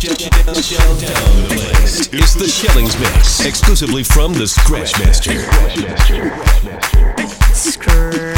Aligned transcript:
It's 0.00 0.14
the 2.34 2.46
Shellings 2.46 2.96
Mix, 3.00 3.44
exclusively 3.44 4.04
from 4.04 4.32
the 4.32 4.46
Scratch 4.46 4.96
Master. 5.00 5.32
Scratch 7.52 8.37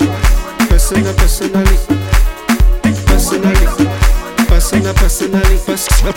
personally, 5.31 5.57
personally, 5.65 6.13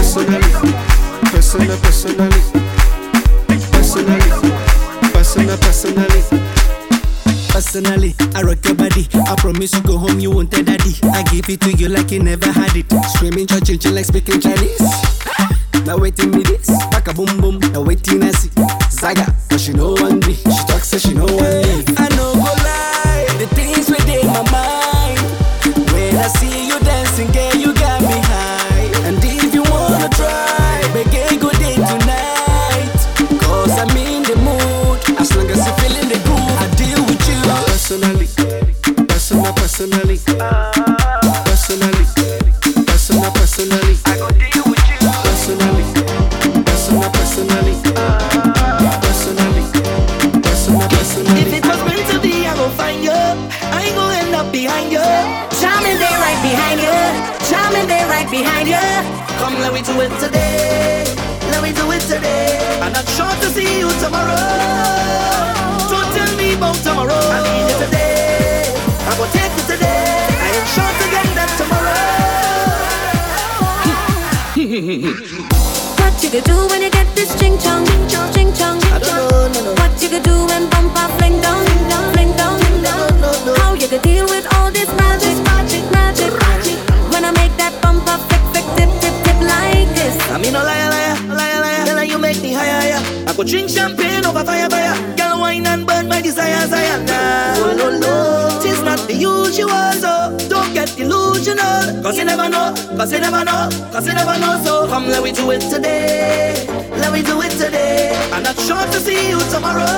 personally, 0.00 1.76
personally, 1.80 2.40
personally, 3.72 4.30
personally, 5.12 5.56
personally. 5.56 6.22
Personally, 7.50 8.14
I 8.34 8.42
rock 8.42 8.64
your 8.64 8.74
body. 8.74 9.08
I 9.12 9.34
promise 9.36 9.74
you 9.74 9.82
go 9.82 9.98
home, 9.98 10.20
you 10.20 10.30
won't 10.30 10.50
tell 10.50 10.62
daddy. 10.62 10.94
I 11.12 11.22
give 11.24 11.50
it 11.50 11.60
to 11.62 11.72
you 11.72 11.88
like 11.88 12.10
you 12.12 12.22
never 12.22 12.50
had 12.50 12.74
it. 12.76 12.86
Screaming, 13.14 13.46
churching, 13.46 13.94
like 13.94 14.06
speaking 14.06 14.40
Chinese. 14.40 14.80
Now 15.84 15.98
waiting 15.98 16.30
me 16.30 16.42
this, 16.42 16.68
back 16.90 17.08
a 17.08 17.14
boom 17.14 17.40
boom. 17.40 17.58
Now 17.72 17.82
waiting 17.82 18.22
I 18.22 18.30
see. 18.30 18.50
Zaga, 18.90 19.34
but 19.48 19.60
she 19.60 19.72
know 19.72 19.92
one 19.92 20.22
she 20.22 20.69
tomorrow. 64.10 65.86
Don't 65.86 66.10
tell 66.14 66.32
me 66.36 66.54
about 66.54 66.74
tomorrow. 66.82 67.14
I 67.14 67.38
need 67.46 67.70
it 67.70 67.78
today. 67.78 68.66
I 69.06 69.10
go 69.16 69.24
take 69.30 69.54
it 69.54 69.66
today. 69.70 70.26
I 70.34 70.50
ain't 70.50 70.68
sure 70.74 70.92
to 71.00 71.06
get 71.14 71.26
that 71.38 71.50
tomorrow. 71.60 72.02
What 76.00 76.14
you 76.22 76.30
could 76.30 76.44
do 76.44 76.56
when 76.68 76.82
you 76.82 76.90
get 76.90 77.06
this 77.14 77.30
ching 77.38 77.56
chong, 77.58 77.86
ching 77.86 78.08
chong. 78.08 78.32
ching 78.34 78.52
chong. 78.52 78.82
I 78.90 78.98
don't 78.98 79.14
know, 79.14 79.46
no, 79.54 79.60
no. 79.66 79.72
What 79.80 79.94
you 80.02 80.08
could 80.08 80.24
do 80.24 80.46
when 80.50 80.68
bumper 80.68 81.06
fling 81.18 81.40
down, 81.40 81.64
fling 81.64 81.86
down. 81.88 82.12
fling 82.12 82.32
down? 82.36 82.58
No 82.82 82.92
no 83.22 83.30
no 83.30 83.30
no. 83.46 83.54
How 83.62 83.74
you 83.74 83.86
could 83.88 84.02
deal 84.02 84.26
with 84.26 84.46
all 84.56 84.70
this 84.70 84.90
magic, 84.98 85.36
magic, 85.46 85.84
magic. 85.94 86.32
Magic. 86.34 86.78
When 87.14 87.24
I 87.24 87.30
make 87.30 87.54
that 87.62 87.72
bumper 87.80 88.18
flick, 88.28 88.42
flick, 88.52 88.66
tip, 88.76 88.90
tip, 89.00 89.14
tip 89.24 89.38
like 89.40 89.88
this. 89.94 90.14
I 90.34 90.36
mean, 90.38 90.52
no 90.52 90.62
liar, 90.62 90.89
go 93.40 93.46
drink 93.48 93.70
champagne 93.70 94.24
over 94.26 94.44
fire, 94.44 94.68
fire. 94.68 94.94
Girl, 95.16 95.40
wine 95.40 95.66
and 95.66 95.86
burn 95.86 96.08
my 96.08 96.20
desires, 96.20 96.72
I 96.72 96.82
am 96.94 97.06
now. 97.06 97.54
Oh, 97.56 97.74
no, 97.74 97.88
no. 97.98 98.60
Tis 98.62 98.82
not 98.82 98.98
the 99.08 99.14
usual, 99.14 99.92
so 100.02 100.36
don't 100.48 100.72
get 100.74 100.88
delusional. 100.96 102.02
Cause 102.02 102.18
you 102.18 102.24
never 102.24 102.48
know, 102.50 102.74
cause 102.96 103.12
you 103.12 103.20
never 103.20 103.44
know, 103.44 103.68
cause 103.92 104.06
you 104.06 104.12
never 104.12 104.38
know. 104.38 104.60
So 104.64 104.86
come, 104.88 105.08
let 105.08 105.22
me 105.22 105.32
do 105.32 105.50
it 105.52 105.62
today. 105.72 106.66
Let 107.00 107.12
me 107.12 107.22
do 107.22 107.40
it 107.40 107.52
today. 107.52 108.12
I'm 108.32 108.42
not 108.42 108.58
sure 108.60 108.84
to 108.84 108.98
see 109.00 109.30
you 109.30 109.40
tomorrow. 109.48 109.88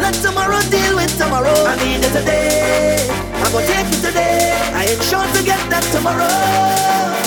Let 0.00 0.14
tomorrow 0.24 0.60
deal 0.70 0.96
with 0.96 1.12
tomorrow. 1.18 1.52
I 1.52 1.76
need 1.84 2.04
it 2.04 2.12
today. 2.12 3.04
I 3.44 3.52
go 3.52 3.60
take 3.68 3.92
it 3.92 4.00
today. 4.00 4.56
I 4.72 4.86
ain't 4.88 5.02
sure 5.04 5.26
to 5.36 5.40
get 5.44 5.60
that 5.68 5.84
tomorrow. 5.92 7.23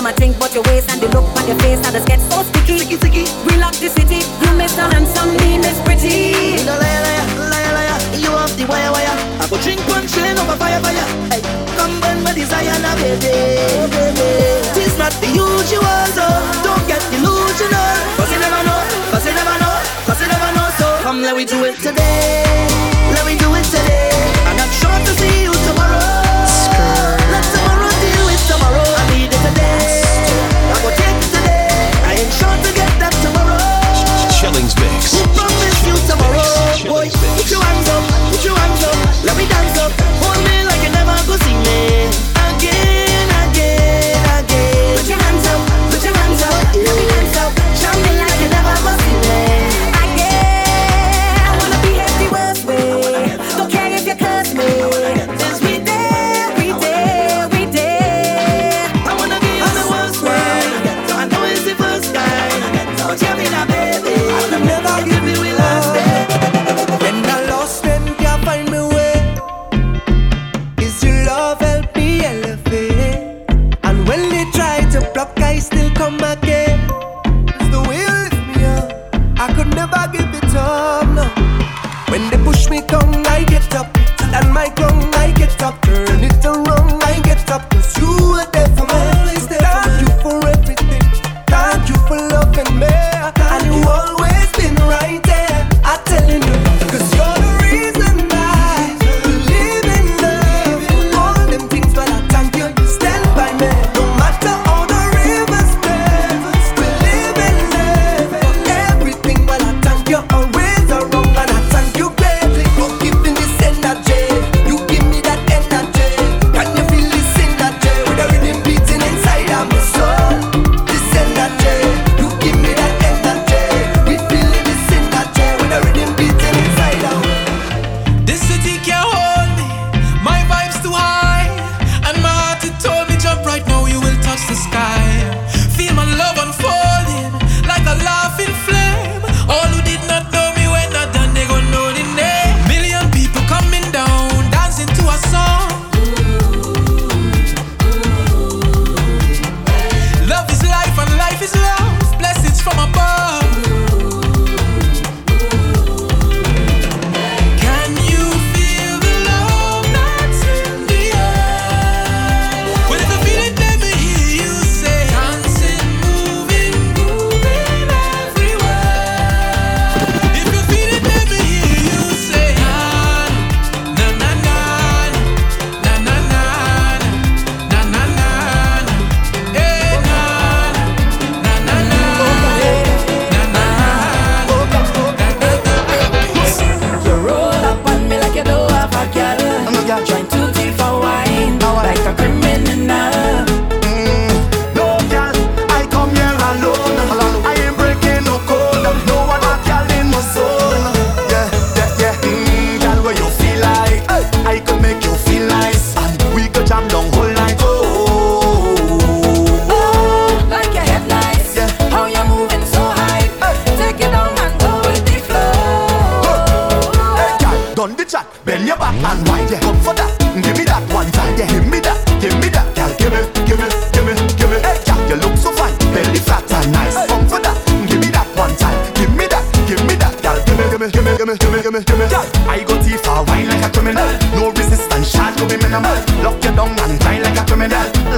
I'm 0.00 0.06
a 0.06 0.16
drink, 0.16 0.40
but 0.40 0.54
your 0.54 0.64
waist 0.64 0.88
and 0.88 0.96
the 0.96 1.12
look 1.12 1.28
on 1.36 1.44
your 1.44 1.60
face 1.60 1.76
and 1.84 1.92
the 1.92 2.00
get 2.08 2.24
so 2.32 2.40
sticky. 2.40 2.80
Sticky, 2.80 2.96
sticky. 2.96 3.24
We 3.44 3.60
lock 3.60 3.76
the 3.76 3.92
city. 3.92 4.24
You 4.40 4.48
miss 4.56 4.72
and 4.80 4.88
handsome, 4.96 5.36
me 5.36 5.60
miss 5.60 5.76
pretty. 5.84 6.56
You 6.56 6.64
liar, 6.64 6.80
liar, 6.80 7.24
liar, 7.36 7.72
liar. 7.76 7.98
You 8.16 8.32
off 8.32 8.48
the 8.56 8.64
wire, 8.64 8.88
wire. 8.96 9.12
I 9.36 9.44
go 9.52 9.60
drink 9.60 9.84
one 9.92 10.08
chain 10.08 10.40
over 10.40 10.56
fire, 10.56 10.80
fire. 10.80 11.04
Hey, 11.28 11.44
come 11.76 12.00
burn 12.00 12.24
my 12.24 12.32
desire 12.32 12.72
now, 12.80 12.96
baby. 12.96 13.28
Oh, 13.76 13.92
baby. 13.92 14.64
Tis 14.72 14.96
not 14.96 15.12
the 15.20 15.36
usual, 15.36 16.00
so 16.16 16.24
don't 16.64 16.80
get 16.88 17.04
delusional. 17.12 17.92
Cause 18.16 18.32
you 18.32 18.40
never 18.40 18.64
know, 18.64 18.80
cause 19.12 19.28
you 19.28 19.36
never 19.36 19.56
know, 19.60 19.74
cause 20.08 20.16
you 20.16 20.28
never 20.32 20.48
know. 20.56 20.68
So 20.80 20.96
come, 21.04 21.20
let 21.20 21.36
we 21.36 21.44
do 21.44 21.60
it 21.68 21.76
today. 21.76 22.49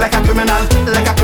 like 0.03 0.15
a 0.15 0.21
criminal, 0.25 0.59
like 0.91 1.07
a 1.07 1.22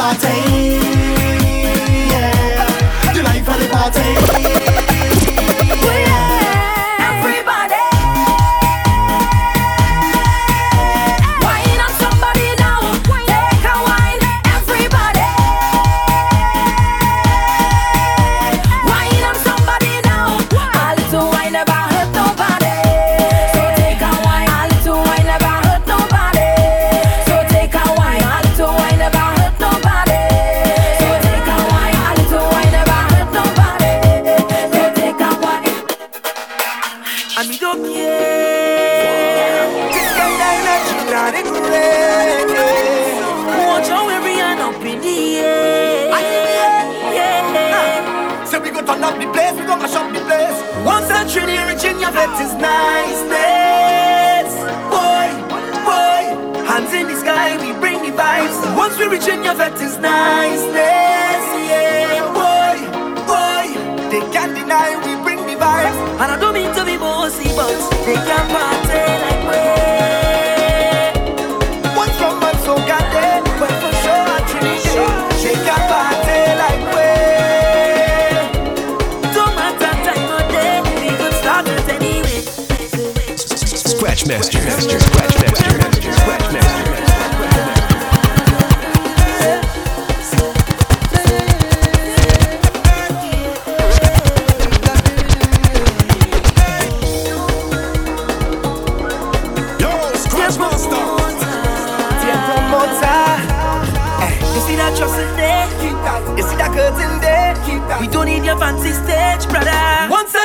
partake. 0.00 0.59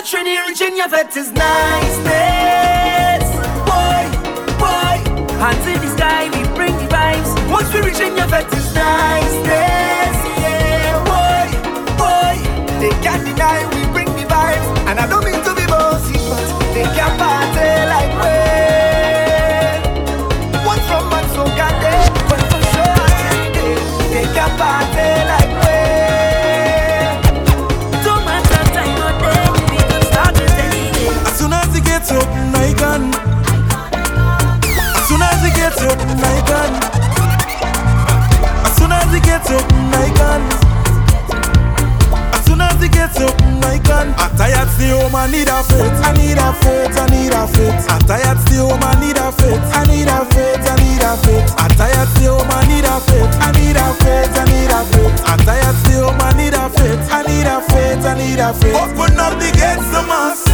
Trini 0.05 0.38
Virginia 0.45 0.88
vet 0.88 1.17
is 1.17 1.31
niceness. 1.31 3.25
Boy, 3.65 4.05
boy, 4.62 5.01
hands 5.41 5.65
in 5.65 5.81
the 5.81 5.89
sky, 5.97 6.29
we 6.29 6.43
bring 6.53 6.77
the 6.77 6.85
vibes. 6.93 7.33
Once 7.50 7.74
we 7.74 7.81
reach 7.81 7.97
your 7.97 8.27
vet 8.27 8.45
is 8.53 8.71
niceness. 8.75 10.17
Yeah, 10.38 11.01
boy, 11.09 11.50
boy, 11.97 12.38
they 12.79 12.93
can't 13.01 13.25
deny 13.25 13.65
we 13.74 13.84
tired 44.45 44.69
still, 44.69 45.01
home, 45.01 45.15
I 45.15 45.27
need 45.27 45.47
a 45.47 45.63
faith. 45.63 45.97
I 46.05 46.13
need 46.13 46.37
a 46.37 46.53
faith, 46.61 46.97
I 46.97 47.05
need 47.09 47.33
a 47.33 47.47
faith. 47.47 47.89
I 47.89 47.97
tired 48.05 48.39
still, 48.45 48.69
home, 48.69 48.83
I 48.83 48.93
need 49.01 49.17
a 49.17 49.31
faith. 49.31 49.61
I 49.73 49.83
need 49.89 50.07
a 50.07 50.21
faith, 50.33 50.61
I 50.61 50.75
need 50.85 51.01
a 51.01 51.17
faith. 51.17 51.49
I 51.57 51.67
tired 51.73 52.09
still, 52.13 52.37
home, 52.37 52.51
I 52.51 52.67
need 52.69 52.85
a 52.85 52.99
faith. 53.01 53.31
I 53.41 53.51
need 53.57 53.77
a 53.77 53.87
faith, 54.05 54.37
I 54.37 54.45
need 54.45 54.69
a 54.69 54.81
faith. 54.85 55.13
I 55.25 55.37
tired 55.45 55.75
still, 55.81 56.09
home, 56.09 56.21
I 56.21 56.33
need 56.37 56.53
a 56.53 56.69
faith. 56.69 57.01
I 57.09 57.21
need 57.25 57.47
a 57.47 57.57
faith, 57.61 58.05
I 58.05 58.13
need 58.13 58.39
a 58.39 58.53
faith. 58.53 58.75
Open 58.75 59.17
up 59.17 59.33
the 59.39 59.49
gates, 59.49 59.89
the 59.89 60.03
mass. 60.05 60.44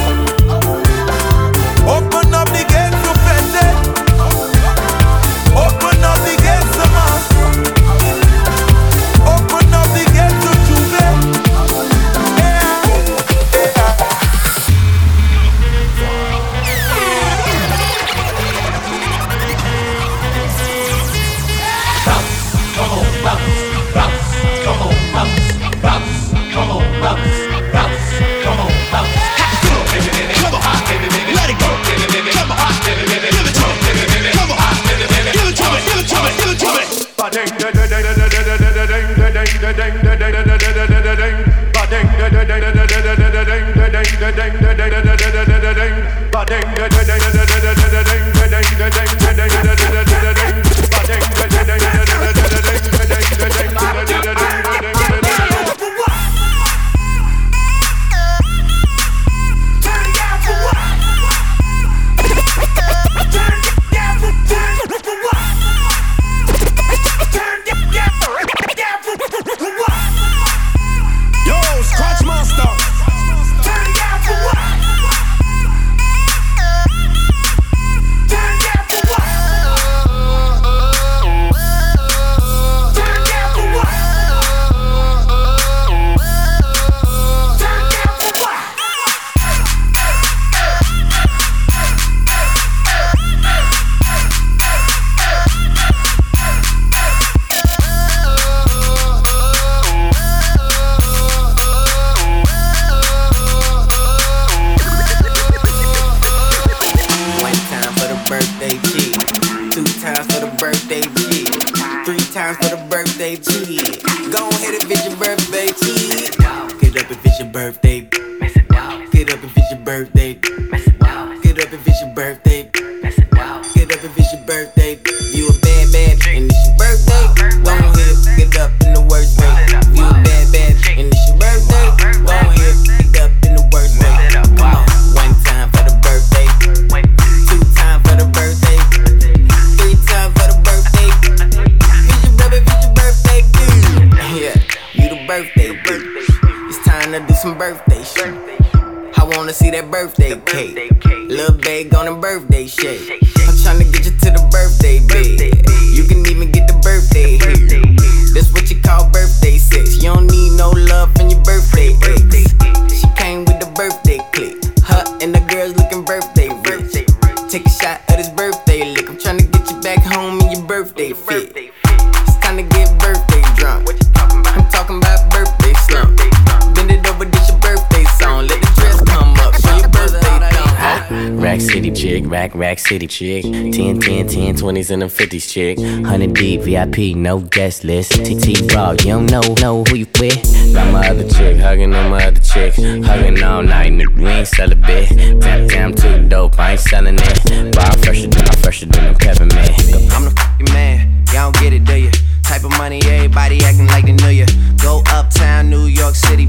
Rack, 182.61 182.77
city 182.77 183.07
chick. 183.07 183.43
10, 183.43 183.71
10, 183.71 183.99
10, 183.99 184.55
20s 184.55 184.91
and 184.91 185.01
them 185.01 185.09
50s 185.09 185.51
chick. 185.51 185.77
100 185.79 186.33
deep, 186.33 186.61
VIP, 186.61 187.17
no 187.17 187.39
guest 187.39 187.83
list. 187.83 188.11
TT 188.11 188.71
Raw, 188.73 188.91
you 188.91 188.97
don't 188.97 189.25
know, 189.31 189.41
know 189.59 189.83
who 189.83 189.95
you 189.95 190.07
with. 190.19 190.37
Got 190.73 190.93
my 190.93 191.09
other 191.09 191.27
chick, 191.27 191.57
hugging 191.57 191.93
on 191.93 192.11
my 192.11 192.23
other 192.23 192.39
chick. 192.39 192.75
Hugging 192.75 193.41
all 193.43 193.63
night, 193.63 193.91
nigga, 193.91 194.15
we 194.15 194.27
ain't 194.27 194.47
sell 194.47 194.71
a 194.71 194.75
bit. 194.75 195.09
Damn, 195.41 195.67
damn, 195.67 195.93
too 195.93 196.27
dope, 196.29 196.59
I 196.59 196.71
ain't 196.71 196.79
selling 196.79 197.17
it. 197.17 197.73
But 197.73 197.83
I'm 197.83 197.99
fresher 197.99 198.27
than, 198.27 198.45
I'm 198.47 198.57
fresher 198.59 198.85
than 198.85 199.05
them 199.05 199.15
Kevin, 199.15 199.47
man. 199.49 199.73
I'm 200.13 200.25
the 200.25 200.33
fucking 200.37 200.71
man, 200.71 201.23
y'all 201.33 201.51
don't 201.51 201.55
get 201.59 201.73
it, 201.73 201.83
do 201.83 201.95
you? 201.99 202.11
Type 202.43 202.63
of 202.63 202.71
money, 202.77 203.01
everybody 203.05 203.63
acting 203.63 203.87
like 203.87 204.05
they 204.05 204.13
knew 204.13 204.29
you. 204.29 204.45
Go 204.83 205.01
uptown, 205.07 205.69
New 205.69 205.85
York 205.87 206.13
City, 206.13 206.45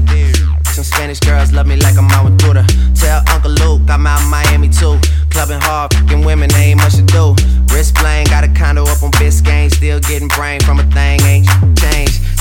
some 0.73 0.83
Spanish 0.83 1.19
girls 1.19 1.51
love 1.51 1.67
me 1.67 1.75
like 1.75 1.97
I'm 1.97 2.09
out 2.09 2.25
with. 2.25 2.33
Tell 2.95 3.21
Uncle 3.29 3.51
Luke 3.51 3.81
I'm 3.89 4.07
out 4.07 4.25
Miami 4.29 4.69
too. 4.69 4.97
Clubbing 5.29 5.61
hard, 5.61 5.93
fucking 5.93 6.25
women, 6.25 6.49
ain't 6.55 6.79
much 6.79 6.95
to 6.95 7.03
do. 7.03 7.35
Wrist 7.73 7.95
playing, 7.95 8.25
got 8.27 8.43
a 8.43 8.47
condo 8.47 8.83
up 8.83 9.03
on 9.03 9.11
Biscayne. 9.11 9.71
Still 9.71 9.99
getting 9.99 10.27
brain 10.29 10.59
from 10.61 10.79
a 10.79 10.83
thing, 10.89 11.21
ain't 11.21 11.47
changed. 11.77 12.21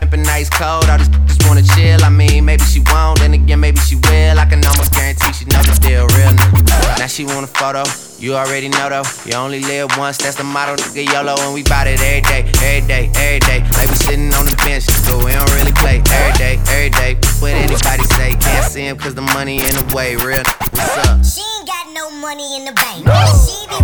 Pimpin' 0.00 0.24
nice 0.24 0.50
cold, 0.50 0.88
all 0.88 0.98
just, 0.98 1.12
just 1.26 1.46
wanna 1.48 1.62
chill. 1.62 2.02
I 2.04 2.10
mean, 2.10 2.44
maybe 2.44 2.64
she 2.64 2.80
won't, 2.90 3.20
then 3.20 3.34
again, 3.34 3.60
maybe 3.60 3.78
she 3.80 3.96
will. 3.96 4.38
I 4.38 4.46
can 4.46 4.64
almost 4.66 4.92
guarantee 4.92 5.32
she 5.32 5.44
know 5.46 5.62
the 5.62 5.78
deal, 5.80 6.06
real 6.18 6.32
nigga. 6.32 6.98
Now 6.98 7.06
she 7.06 7.24
want 7.24 7.44
a 7.44 7.52
photo, 7.52 7.84
you 8.18 8.34
already 8.34 8.68
know 8.68 8.88
though. 8.88 9.08
You 9.24 9.36
only 9.36 9.60
live 9.60 9.96
once, 9.96 10.18
that's 10.18 10.36
the 10.36 10.44
motto, 10.44 10.76
nigga. 10.76 11.12
YOLO, 11.12 11.36
and 11.40 11.54
we 11.54 11.62
bout 11.62 11.86
it 11.86 12.00
every 12.00 12.22
day, 12.22 12.42
every 12.62 12.86
day, 12.86 13.10
every 13.14 13.40
day. 13.40 13.60
Like 13.76 13.88
we 13.88 13.96
sitting 13.96 14.32
on 14.34 14.44
the 14.44 14.56
bench, 14.64 14.86
but 15.08 15.18
we 15.24 15.32
don't 15.32 15.50
really 15.56 15.72
play 15.72 16.02
every 16.10 16.34
day, 16.38 16.54
every 16.68 16.90
day. 16.90 17.14
What 17.40 17.52
anybody 17.52 18.04
say, 18.16 18.34
can't 18.36 18.64
see 18.64 18.86
him 18.86 18.96
cause 18.98 19.14
the 19.14 19.26
money 19.36 19.60
in 19.60 19.74
the 19.74 19.86
way, 19.94 20.16
real. 20.16 20.42
What's 20.72 20.96
up? 21.08 21.24
She 21.24 21.42
ain't 21.42 21.66
got 21.66 21.90
no 21.92 22.10
money 22.10 22.56
in 22.56 22.64
the 22.64 22.72
bank. 22.72 23.06
She 23.44 23.66
be 23.68 23.80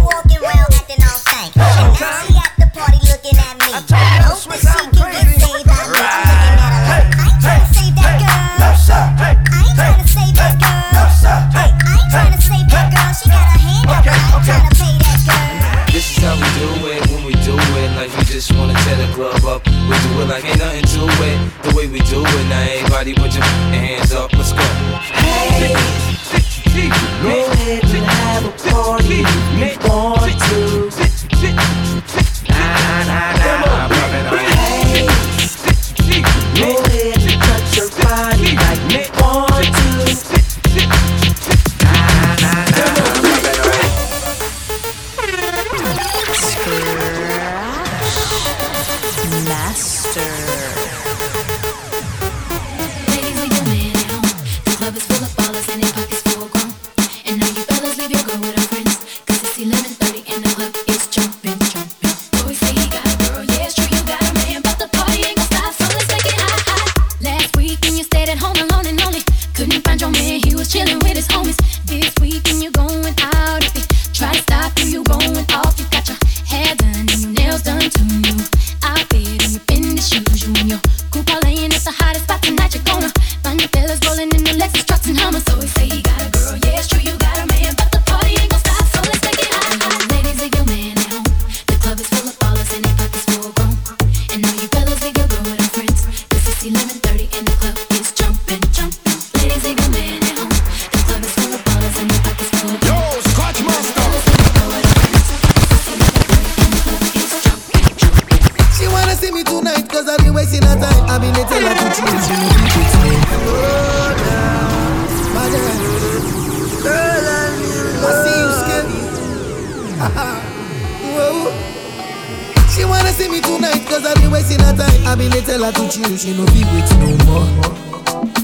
been 125.31 125.45
tell 125.45 125.63
her 125.65 125.73
to 125.73 125.89
chill, 125.89 126.17
she 126.17 126.33
no 126.37 126.45
be 126.53 126.63
wait 126.73 126.89
no 127.01 127.09
more. 127.27 127.47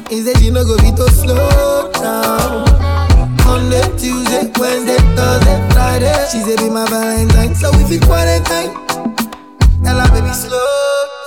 He 0.09 0.21
said 0.23 0.37
she 0.39 0.51
no 0.51 0.65
go 0.65 0.77
be 0.79 0.91
too 0.93 1.09
slow 1.09 1.91
down. 1.93 2.65
Monday, 3.45 3.83
Tuesday, 3.97 4.51
Wednesday, 4.59 4.99
Thursday, 5.17 5.59
Friday. 5.71 6.15
She 6.31 6.41
said 6.41 6.59
be 6.59 6.69
my 6.71 6.85
Valentine, 6.89 7.55
so 7.55 7.71
we 7.77 7.85
fit 7.85 8.03
quarantine. 8.03 8.73
Tell 9.85 9.99
her 10.01 10.09
baby 10.13 10.33
slow 10.33 10.59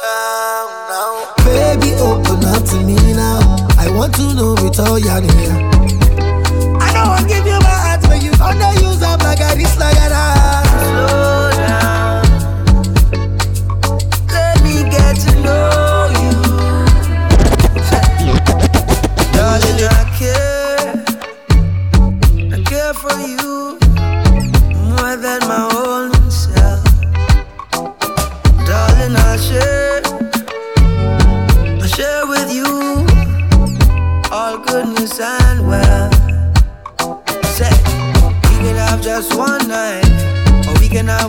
down 0.04 0.68
now. 0.92 1.34
Baby 1.46 1.94
open 2.02 2.44
up 2.46 2.64
to 2.72 2.78
me 2.84 2.98
now. 3.14 3.40
I 3.78 3.90
want 3.96 4.16
to 4.16 4.34
know 4.34 4.56
it 4.60 4.80
all 4.80 5.00
you. 5.00 5.10
I 5.10 6.94
know 6.94 7.14
I'll 7.16 7.28
give 7.28 7.46
you 7.46 7.60
my 7.62 7.78
heart, 7.86 8.02
but 8.04 8.22
you 8.22 8.32
underuse 8.32 9.02
up 9.02 9.22
like 9.24 9.42
I 9.42 9.56
dislike. 9.56 9.96
Slow 9.96 11.57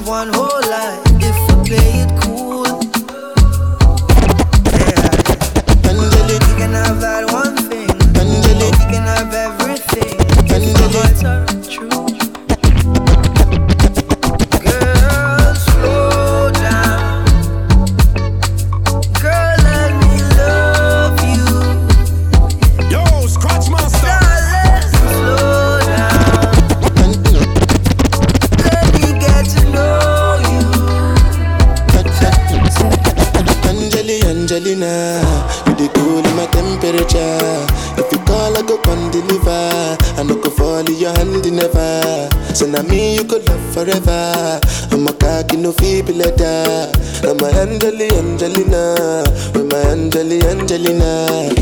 one 0.09 0.38
So 42.55 42.67
now 42.67 42.83
me 42.83 43.17
you 43.17 43.25
could 43.25 43.49
love 43.49 43.75
forever. 43.75 44.61
I'm 44.91 45.07
a 45.07 45.13
cocky 45.13 45.57
no 45.57 45.73
feeble 45.73 46.15
letter. 46.15 46.91
I'm 47.23 47.39
a 47.41 47.49
Angeli 47.61 48.11
Angelina. 48.11 49.23
With 49.55 49.71
my 49.71 49.79
Angeli 49.91 50.43
Angelina. 50.43 51.53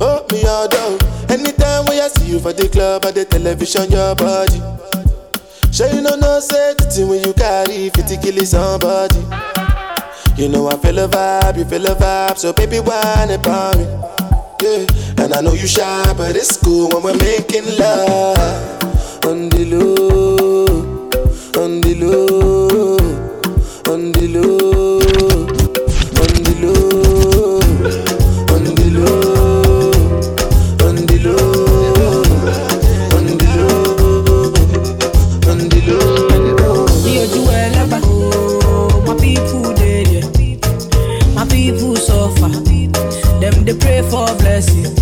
Oh, 0.00 0.26
me 0.32 0.44
all 0.46 0.66
down. 0.68 0.98
Anytime 1.30 1.86
when 1.86 2.00
I 2.00 2.08
see 2.08 2.32
you 2.32 2.40
for 2.40 2.52
the 2.52 2.68
club 2.68 3.04
or 3.04 3.12
the 3.12 3.24
television, 3.24 3.90
your 3.90 4.14
body. 4.14 4.60
Sure 5.72 5.88
you 5.94 6.00
know 6.00 6.16
no 6.16 6.40
say 6.40 6.74
the 6.74 7.06
when 7.08 7.22
you 7.22 7.32
carry 7.32 7.90
50 7.90 8.16
kill 8.18 8.44
somebody. 8.44 9.22
You 10.36 10.48
know 10.48 10.68
I 10.68 10.76
feel 10.78 10.98
a 10.98 11.06
vibe, 11.06 11.58
you 11.58 11.64
feel 11.64 11.86
a 11.86 11.94
vibe, 11.94 12.38
so 12.38 12.52
baby 12.52 12.80
whine 12.80 13.30
about 13.30 13.78
me. 13.78 13.84
Yeah, 14.62 15.24
and 15.24 15.32
I 15.32 15.40
know 15.40 15.52
you 15.52 15.66
shy, 15.66 16.12
but 16.16 16.34
it's 16.34 16.56
cool 16.56 16.88
when 16.88 17.02
we're 17.02 17.16
making 17.18 17.78
love 17.78 18.79
on 19.30 19.48
the 19.50 19.64
low, 19.64 20.66
on 21.62 21.80
the 21.82 21.94
low, 21.94 22.96
on 23.86 24.10
the 24.10 24.26
low, 24.26 24.98
on 26.20 26.32
the 26.42 26.54
low, 26.60 27.60
on 28.50 28.64
the 28.74 28.86
low, 28.96 29.92
on 30.84 30.96
the 31.06 31.16
low, 31.22 31.52
on 33.16 33.28
the 33.28 33.38
low, 33.46 33.68
on 35.46 35.58
the 35.68 35.86
low. 37.22 38.58
Oh, 38.64 39.02
my 39.06 39.14
people 39.14 39.72
dead, 39.74 40.08
yeah. 40.08 40.24
My 41.34 41.44
people 41.46 41.94
suffer. 41.94 42.48
Them 43.40 43.64
they 43.64 43.74
pray 43.78 44.02
for 44.02 44.26
blessing. 44.38 44.99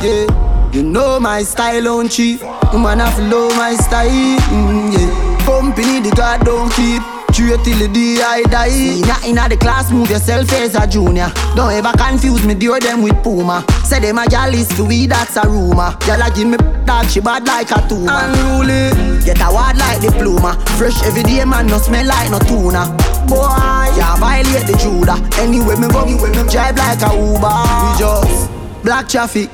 Yeah, 0.00 0.70
you 0.72 0.82
know 0.82 1.18
my 1.18 1.42
style 1.42 1.88
on 1.88 2.08
cheap. 2.08 2.40
Woman, 2.72 3.00
I 3.00 3.10
follow 3.12 3.48
my 3.56 3.74
style. 3.74 4.38
Mm, 4.50 4.92
yeah, 4.92 5.44
company 5.44 6.00
the 6.00 6.14
God 6.16 6.44
don't 6.44 6.70
keep. 6.72 7.02
Straight 7.32 7.62
till 7.62 7.78
the 7.78 7.86
day 7.88 8.18
I 8.20 8.42
die. 8.50 8.98
Inna 8.98 9.14
inna 9.26 9.48
the 9.48 9.56
class, 9.56 9.92
move 9.92 10.10
yourself 10.10 10.50
as 10.54 10.74
a 10.74 10.86
junior. 10.88 11.30
Don't 11.54 11.70
ever 11.72 11.92
confuse 11.96 12.44
me, 12.44 12.54
deal 12.54 12.78
them 12.80 13.02
with 13.02 13.22
Puma. 13.22 13.64
Say 13.84 14.00
them 14.00 14.18
a 14.18 14.26
gal 14.26 14.52
is 14.52 14.66
to 14.76 14.84
we, 14.84 15.06
that's 15.06 15.36
a 15.36 15.46
rumor. 15.46 15.94
Gal 16.00 16.22
a 16.22 16.34
give 16.34 16.48
me 16.48 16.56
dog, 16.84 17.06
she 17.06 17.20
bad 17.20 17.46
like 17.46 17.70
a 17.70 17.86
tumor. 17.88 18.10
Unruly, 18.10 18.90
get 19.24 19.38
a 19.40 19.50
word 19.54 19.78
like 19.78 20.00
diploma. 20.00 20.58
Fresh 20.78 21.02
every 21.04 21.22
day, 21.22 21.44
man, 21.44 21.68
no 21.68 21.78
smell 21.78 22.06
like 22.06 22.30
no 22.30 22.38
tuna. 22.40 22.86
Boy, 23.28 23.86
yeah, 23.94 24.16
violate 24.18 24.66
the 24.66 24.74
Judah. 24.78 25.18
Anyway, 25.40 25.76
me 25.76 25.86
go, 25.90 26.06
me 26.06 26.18
drive 26.50 26.76
like 26.76 27.02
a 27.02 27.10
Uber. 27.14 27.54
We 27.54 27.98
just 28.02 28.50
black 28.82 29.06
traffic. 29.08 29.50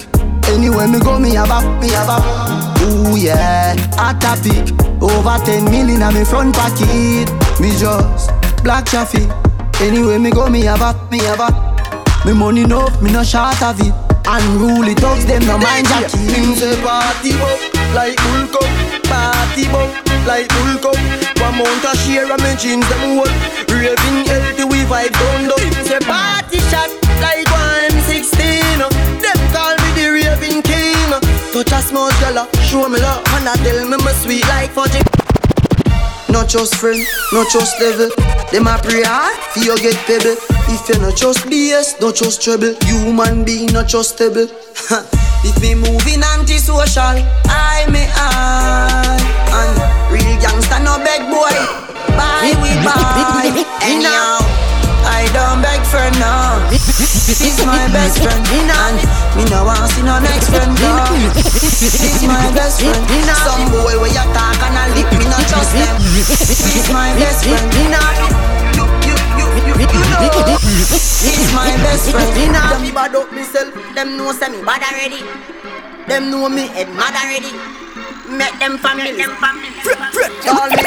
Anywhere 0.48 0.88
me 0.88 1.00
go, 1.00 1.18
me 1.18 1.34
have 1.34 1.50
a, 1.50 1.60
me 1.80 1.88
have 1.90 2.08
a. 2.08 2.18
Ooh 2.84 3.16
yeah, 3.16 3.74
hot 3.96 4.20
topic. 4.20 4.72
Over 5.02 5.42
10 5.44 5.64
million 5.70 6.02
on 6.02 6.14
me 6.14 6.24
front 6.24 6.54
pocket. 6.54 7.28
Me 7.60 7.70
just 7.78 8.30
black 8.62 8.86
traffic. 8.86 9.28
Anywhere 9.80 10.18
me 10.18 10.30
go, 10.30 10.48
me 10.48 10.62
have 10.62 10.82
a, 10.82 10.92
me 11.10 11.18
have 11.24 11.40
a. 11.40 11.48
Me 12.26 12.32
money 12.32 12.64
no, 12.64 12.88
me 13.02 13.10
no 13.12 13.22
short 13.22 13.60
of 13.62 13.80
it. 13.80 13.92
Unruly 14.26 14.94
thugs, 14.94 15.26
them 15.26 15.44
no 15.46 15.58
mind 15.58 15.86
Jackie. 15.88 16.16
Him 16.32 16.54
say 16.54 16.76
party 16.82 17.32
bop, 17.36 17.60
like 17.94 18.16
bull 18.16 18.48
cup. 18.48 18.68
Party 19.04 19.68
bop, 19.68 19.90
like 20.26 20.48
bull 20.48 20.74
cup. 20.80 20.96
One 21.40 21.58
mount 21.60 21.84
a 21.84 21.92
share 22.00 22.32
of 22.32 22.40
me 22.40 22.56
jeans, 22.56 22.88
them 22.88 23.20
hold. 23.20 23.28
Raving 23.68 24.24
healthy, 24.24 24.64
we 24.64 24.84
vibe 24.88 25.12
down 25.12 25.48
down. 25.48 25.60
Him 25.60 25.84
say 25.84 26.00
party 26.00 26.58
shot, 26.72 26.88
like 27.20 27.44
Touch 31.54 31.70
a 31.70 31.80
small 31.82 32.10
girl, 32.18 32.50
show 32.66 32.88
me 32.88 32.98
love, 32.98 33.22
and 33.38 33.48
I 33.48 33.54
tell 33.62 33.86
me 33.86 33.96
me 33.96 34.12
sweet 34.18 34.42
like 34.48 34.72
fudge. 34.72 34.98
Not 36.28 36.48
just 36.48 36.74
friend, 36.74 36.98
not 37.32 37.46
just 37.48 37.78
devil. 37.78 38.10
Them 38.50 38.66
a 38.66 38.74
pray 38.82 39.04
hard, 39.06 39.38
for 39.54 39.60
you 39.60 39.78
get 39.78 39.94
pebble. 40.02 40.34
If 40.66 40.88
you 40.88 40.98
not 40.98 41.14
just 41.14 41.46
BS, 41.46 42.00
not 42.00 42.16
just 42.16 42.42
trouble. 42.42 42.74
Human 42.82 43.44
being 43.44 43.70
not 43.70 43.86
trustable. 43.86 44.50
if 45.46 45.54
me 45.62 45.76
moving 45.76 46.26
antisocial, 46.34 47.22
I 47.46 47.86
may 47.86 48.10
I. 48.10 49.14
And 49.54 50.10
real 50.10 50.34
gangster 50.42 50.82
no 50.82 50.98
beg 51.06 51.22
boy. 51.30 51.54
Bye 52.18 52.58
we 52.58 52.74
bye. 52.82 53.62
Anyhow, 53.86 54.42
I 55.24 55.32
don't 55.32 55.64
beg 55.64 55.80
for 55.88 56.04
now. 56.20 56.60
He's 56.68 57.56
my 57.64 57.88
best 57.88 58.20
friend, 58.20 58.44
and 58.44 59.00
me 59.32 59.48
no 59.48 59.64
want 59.64 59.88
see 59.96 60.04
no 60.04 60.20
next 60.20 60.52
friend. 60.52 60.68
No. 60.76 61.00
He's 61.80 62.20
my 62.28 62.52
best 62.52 62.84
friend. 62.84 63.00
Some 63.32 63.72
boy 63.72 63.96
where 64.04 64.12
you 64.12 64.26
talk 64.36 64.60
and 64.60 64.76
a 64.76 64.84
lip, 64.92 65.08
me 65.16 65.24
no 65.24 65.40
trust 65.48 65.72
them. 65.72 65.96
He's 66.28 66.92
my 66.92 67.16
best 67.16 67.48
friend. 67.48 67.64
You, 67.72 67.88
know. 67.88 68.04
He's 71.24 71.48
my 71.56 71.72
best 71.80 72.12
friend. 72.12 72.28
Them 72.52 72.84
me 72.84 72.92
bad 72.92 73.16
up 73.16 73.32
myself. 73.32 73.72
Them 73.96 74.20
know 74.20 74.28
say 74.36 74.52
me 74.52 74.60
bad 74.60 74.84
already. 74.84 75.24
Them 76.04 76.28
know 76.28 76.52
me 76.52 76.68
head 76.68 76.92
mad 76.92 77.16
already. 77.16 77.48
Make 78.28 78.60
them 78.60 78.76
family. 78.76 79.16
Them 79.16 79.32
family. 79.40 79.72
Call 80.44 80.68
me. 80.68 80.84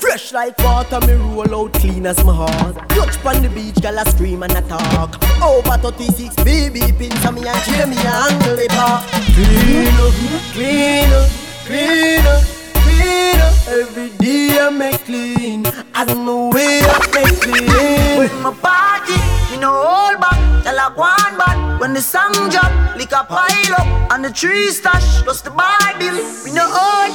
Fresh 0.00 0.32
like 0.32 0.56
water, 0.58 1.00
me 1.06 1.14
roll 1.14 1.54
out 1.54 1.72
clean 1.74 2.06
as 2.06 2.22
my 2.24 2.34
heart. 2.34 2.76
Touch 2.90 3.18
pon 3.18 3.42
the 3.42 3.48
beach, 3.48 3.74
gal 3.82 3.98
a 3.98 4.04
scream 4.10 4.42
and 4.42 4.52
a 4.52 4.62
talk. 4.62 5.14
Over 5.42 5.76
36 5.78 6.36
baby 6.44 6.80
pins 6.98 7.24
on 7.26 7.34
me 7.34 7.46
and 7.46 7.62
Jamie 7.64 7.96
angle 7.98 8.56
the 8.56 8.66
park. 8.70 9.04
Clean 9.34 9.88
up, 9.98 10.14
clean 10.54 11.12
up, 11.12 11.28
clean 11.66 12.26
up, 12.26 12.42
clean 12.84 13.40
up. 13.40 13.54
Every 13.68 14.10
day 14.18 14.58
I 14.60 14.70
make 14.70 15.04
clean, 15.04 15.66
as 15.66 16.14
my 16.14 16.50
way 16.54 16.80
I 16.82 16.98
make 17.14 17.40
clean. 17.42 18.18
With 18.18 18.34
my 18.40 18.54
party, 18.54 19.18
me 19.50 19.60
no 19.60 19.70
hold 19.72 20.20
back, 20.20 20.64
tell 20.64 20.78
a 20.78 20.94
one 20.94 21.36
back. 21.36 21.80
When 21.80 21.92
the 21.92 22.00
song 22.00 22.32
drop, 22.50 22.96
lick 22.96 23.12
a 23.12 23.24
pile 23.24 23.74
up, 23.78 24.12
and 24.12 24.24
the 24.24 24.30
tree 24.30 24.70
stash, 24.70 25.22
plus 25.22 25.42
the 25.42 25.50
Bible, 25.50 26.16
me 26.44 26.52
no 26.52 26.64
hold 26.66 27.14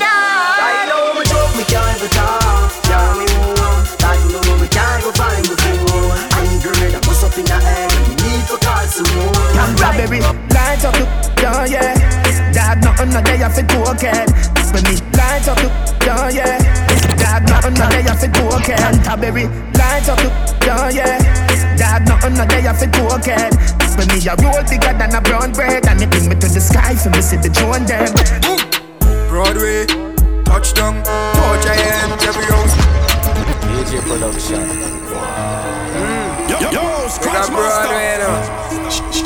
nothing 13.53 13.69
no 13.69 13.85
day 13.85 13.93
off 13.93 13.93
it 13.93 14.03
token. 14.03 14.25
With 14.73 14.83
me, 14.89 14.95
light 15.17 15.47
up, 15.47 15.57
yeah, 16.01 16.29
yeah. 16.29 16.57
Dog, 17.21 17.43
nothing 17.49 17.73
no 17.75 17.89
day 17.89 18.09
off 18.09 18.23
it 18.23 18.33
token. 18.33 19.03
Strawberry, 19.03 19.45
light 19.77 20.09
up, 20.09 20.19
yeah, 20.65 20.89
yeah. 20.89 21.77
Dog, 21.77 22.07
nothing 22.07 22.33
no 22.33 22.45
day 22.47 22.65
off 22.67 22.81
it 22.81 22.93
token. 22.93 23.51
With 23.97 24.09
me, 24.09 24.17
a 24.25 24.35
roll 24.41 24.63
bigger 24.65 24.93
than 24.97 25.13
a 25.13 25.21
brown 25.21 25.51
bread, 25.51 25.85
and 25.87 26.01
it 26.01 26.09
bring 26.09 26.29
me 26.29 26.35
to 26.35 26.47
the 26.47 26.61
sky 26.61 26.95
for 26.95 27.09
me 27.09 27.21
see 27.21 27.37
the 27.37 27.49
drone 27.49 27.85
them. 27.85 28.09
Broadway, 29.29 29.85
touchdown, 30.45 31.03
torch 31.03 31.65
your 31.65 31.77
hands, 31.77 32.23
every 32.25 32.45
house. 32.45 32.73
DJ 33.69 34.01
production. 34.01 34.61
Yo, 36.49 36.59
yo, 36.71 37.07
scratch 37.07 37.49
Broadway 37.49 38.17
now. 38.17 38.72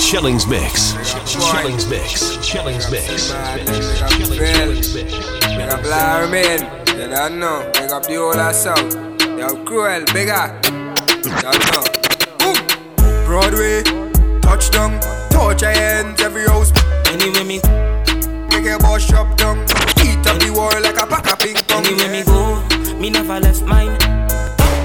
Shellings 0.07 0.47
Mix. 0.47 0.93
Shellings 1.29 1.85
Mix. 1.89 2.41
Shellings 2.41 2.89
Mix. 2.89 3.27
Shellings 3.27 4.39
Mix. 4.39 4.93
Big 4.93 5.69
up 5.69 5.83
Larry 5.83 6.31
Man, 6.31 6.61
you 6.97 7.09
don't 7.09 7.39
know. 7.39 7.69
Big 7.73 7.91
up 7.91 8.03
the 8.03 8.15
whole 8.15 8.39
of 8.39 8.55
South. 8.55 8.95
Yo, 9.37 9.65
Cruel, 9.65 10.05
big 10.13 10.29
up. 10.29 10.63
You 10.63 11.35
don't 11.43 11.59
know. 11.67 11.83
Boom. 12.39 13.25
Broadway, 13.25 13.83
touchdown, 14.39 14.97
touch 15.29 15.61
your 15.61 15.71
hands, 15.71 16.21
every 16.21 16.47
house. 16.47 16.71
Anyway 17.07 17.43
me, 17.43 17.59
Make 18.47 18.63
your 18.63 18.79
boss 18.79 19.05
shop 19.05 19.35
down. 19.35 19.57
Eat 20.07 20.25
up 20.25 20.39
the 20.39 20.53
world 20.55 20.83
like 20.83 20.95
a 20.95 21.05
pack 21.05 21.33
of 21.33 21.39
ping 21.39 21.55
pong. 21.67 21.85
anyway 21.85 22.09
me 22.09 22.23
go, 22.23 22.63
me 22.97 23.09
never 23.09 23.41
left 23.41 23.63
mine. 23.63 23.97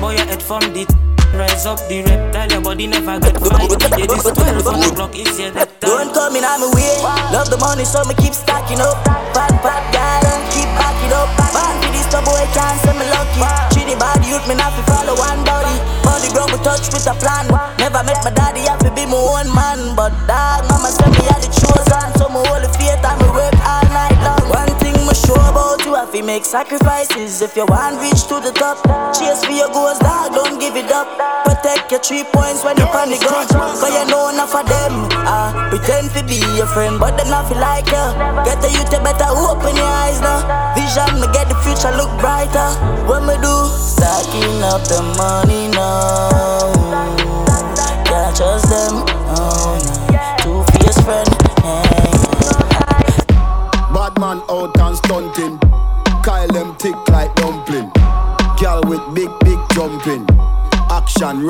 Boy, 0.00 0.16
I 0.16 0.26
head 0.26 0.42
from 0.42 0.62
the 0.74 1.12
Rise 1.32 1.64
up 1.64 1.80
the 1.88 2.04
reptile, 2.04 2.48
your 2.52 2.60
body 2.60 2.86
never 2.86 3.18
get 3.20 3.36
fight. 3.40 3.72
Yeah, 3.96 4.06
this 4.06 4.24
12 4.24 4.66
on 4.68 4.80
the 4.80 5.08
is 5.16 5.38
your 5.40 5.50
death 5.52 5.72
time. 5.80 5.88
Don't 5.88 6.10
come 6.12 6.36
in 6.36 6.44
on 6.44 6.60
my 6.60 6.68
way. 6.76 7.00
Love 7.32 7.48
the 7.48 7.56
money, 7.56 7.84
so 7.84 8.04
me 8.04 8.14
keep 8.20 8.36
stacking 8.36 8.80
up. 8.84 9.00
Bad, 9.32 9.52
bad 9.64 9.84
guy, 9.96 10.20
and 10.28 10.44
keep 10.52 10.68
backing 10.76 11.12
up. 11.16 11.32
Man, 11.56 11.74
for 11.80 11.90
this 11.92 12.04
trouble, 12.12 12.36
I 12.36 12.44
can't 12.52 12.76
say 12.84 12.92
me 12.92 13.08
lucky. 13.08 13.72
The 13.92 14.00
bad 14.00 14.24
youth, 14.24 14.48
me 14.48 14.56
not 14.56 14.72
fi 14.72 14.80
follow 14.88 15.12
one 15.20 15.44
body. 15.44 15.76
Body 16.00 16.32
grow, 16.32 16.48
we 16.48 16.56
touch 16.64 16.88
with 16.88 17.04
a 17.04 17.12
plan. 17.20 17.44
Never 17.76 18.00
met 18.04 18.24
my 18.24 18.32
daddy, 18.32 18.64
I 18.64 18.76
fi 18.80 18.88
be 18.88 19.04
my 19.04 19.20
own 19.20 19.52
man. 19.52 19.92
But 19.92 20.16
dog, 20.24 20.64
mama 20.64 20.88
said 20.88 21.12
me 21.12 21.28
had 21.28 21.44
the 21.44 21.52
chosen. 21.52 22.08
So 22.16 22.32
me 22.32 22.40
hold 22.48 22.64
the 22.64 22.72
faith 22.72 23.04
me 23.04 23.28
work 23.36 23.52
all 23.68 23.84
night 23.92 24.16
long. 24.24 24.48
One 24.48 24.72
thing 25.02 25.08
me 25.08 25.14
sure 25.14 25.48
about 25.50 25.84
you, 25.84 25.94
I 25.94 26.06
fi 26.06 26.22
make 26.22 26.44
sacrifices. 26.44 27.42
If 27.42 27.56
you 27.56 27.66
want 27.66 28.00
reach 28.00 28.26
to 28.28 28.40
the 28.40 28.52
top, 28.52 28.78
chase 29.14 29.44
for 29.44 29.52
your 29.52 29.68
goals, 29.68 29.98
dog, 29.98 30.32
don't 30.32 30.58
give 30.58 30.76
it 30.76 30.90
up. 30.90 31.06
Protect 31.44 31.90
your 31.90 32.00
three 32.00 32.24
points 32.24 32.64
when 32.64 32.76
you 32.76 32.84
on 32.84 33.10
the 33.10 33.18
gun. 33.18 33.46
Cause 33.48 33.94
you 33.94 34.06
know 34.10 34.28
enough 34.28 34.54
of 34.54 34.66
them. 34.66 35.08
Ah, 35.26 35.68
pretend 35.70 36.10
to 36.14 36.22
be 36.24 36.38
your 36.56 36.66
friend, 36.66 36.98
but 36.98 37.16
they 37.16 37.28
not 37.30 37.48
feel 37.48 37.58
like 37.58 37.86
you. 37.86 38.06
Get 38.44 38.60
the 38.60 38.70
youth, 38.70 38.90
you 38.92 39.00
better 39.02 39.30
open 39.30 39.76
your 39.76 39.86
eyes 39.86 40.20
now. 40.20 40.74
Vision, 40.74 41.20
me 41.20 41.26
get 41.32 41.48
the 41.48 41.56
future 41.62 41.94
look 41.96 42.10
brighter. 42.20 42.70
What 43.06 43.22
me 43.26 43.34
do? 43.42 43.54
Stacking 43.70 44.62
up 44.62 44.82
the 44.86 45.02
money 45.18 45.68
now. 45.68 47.21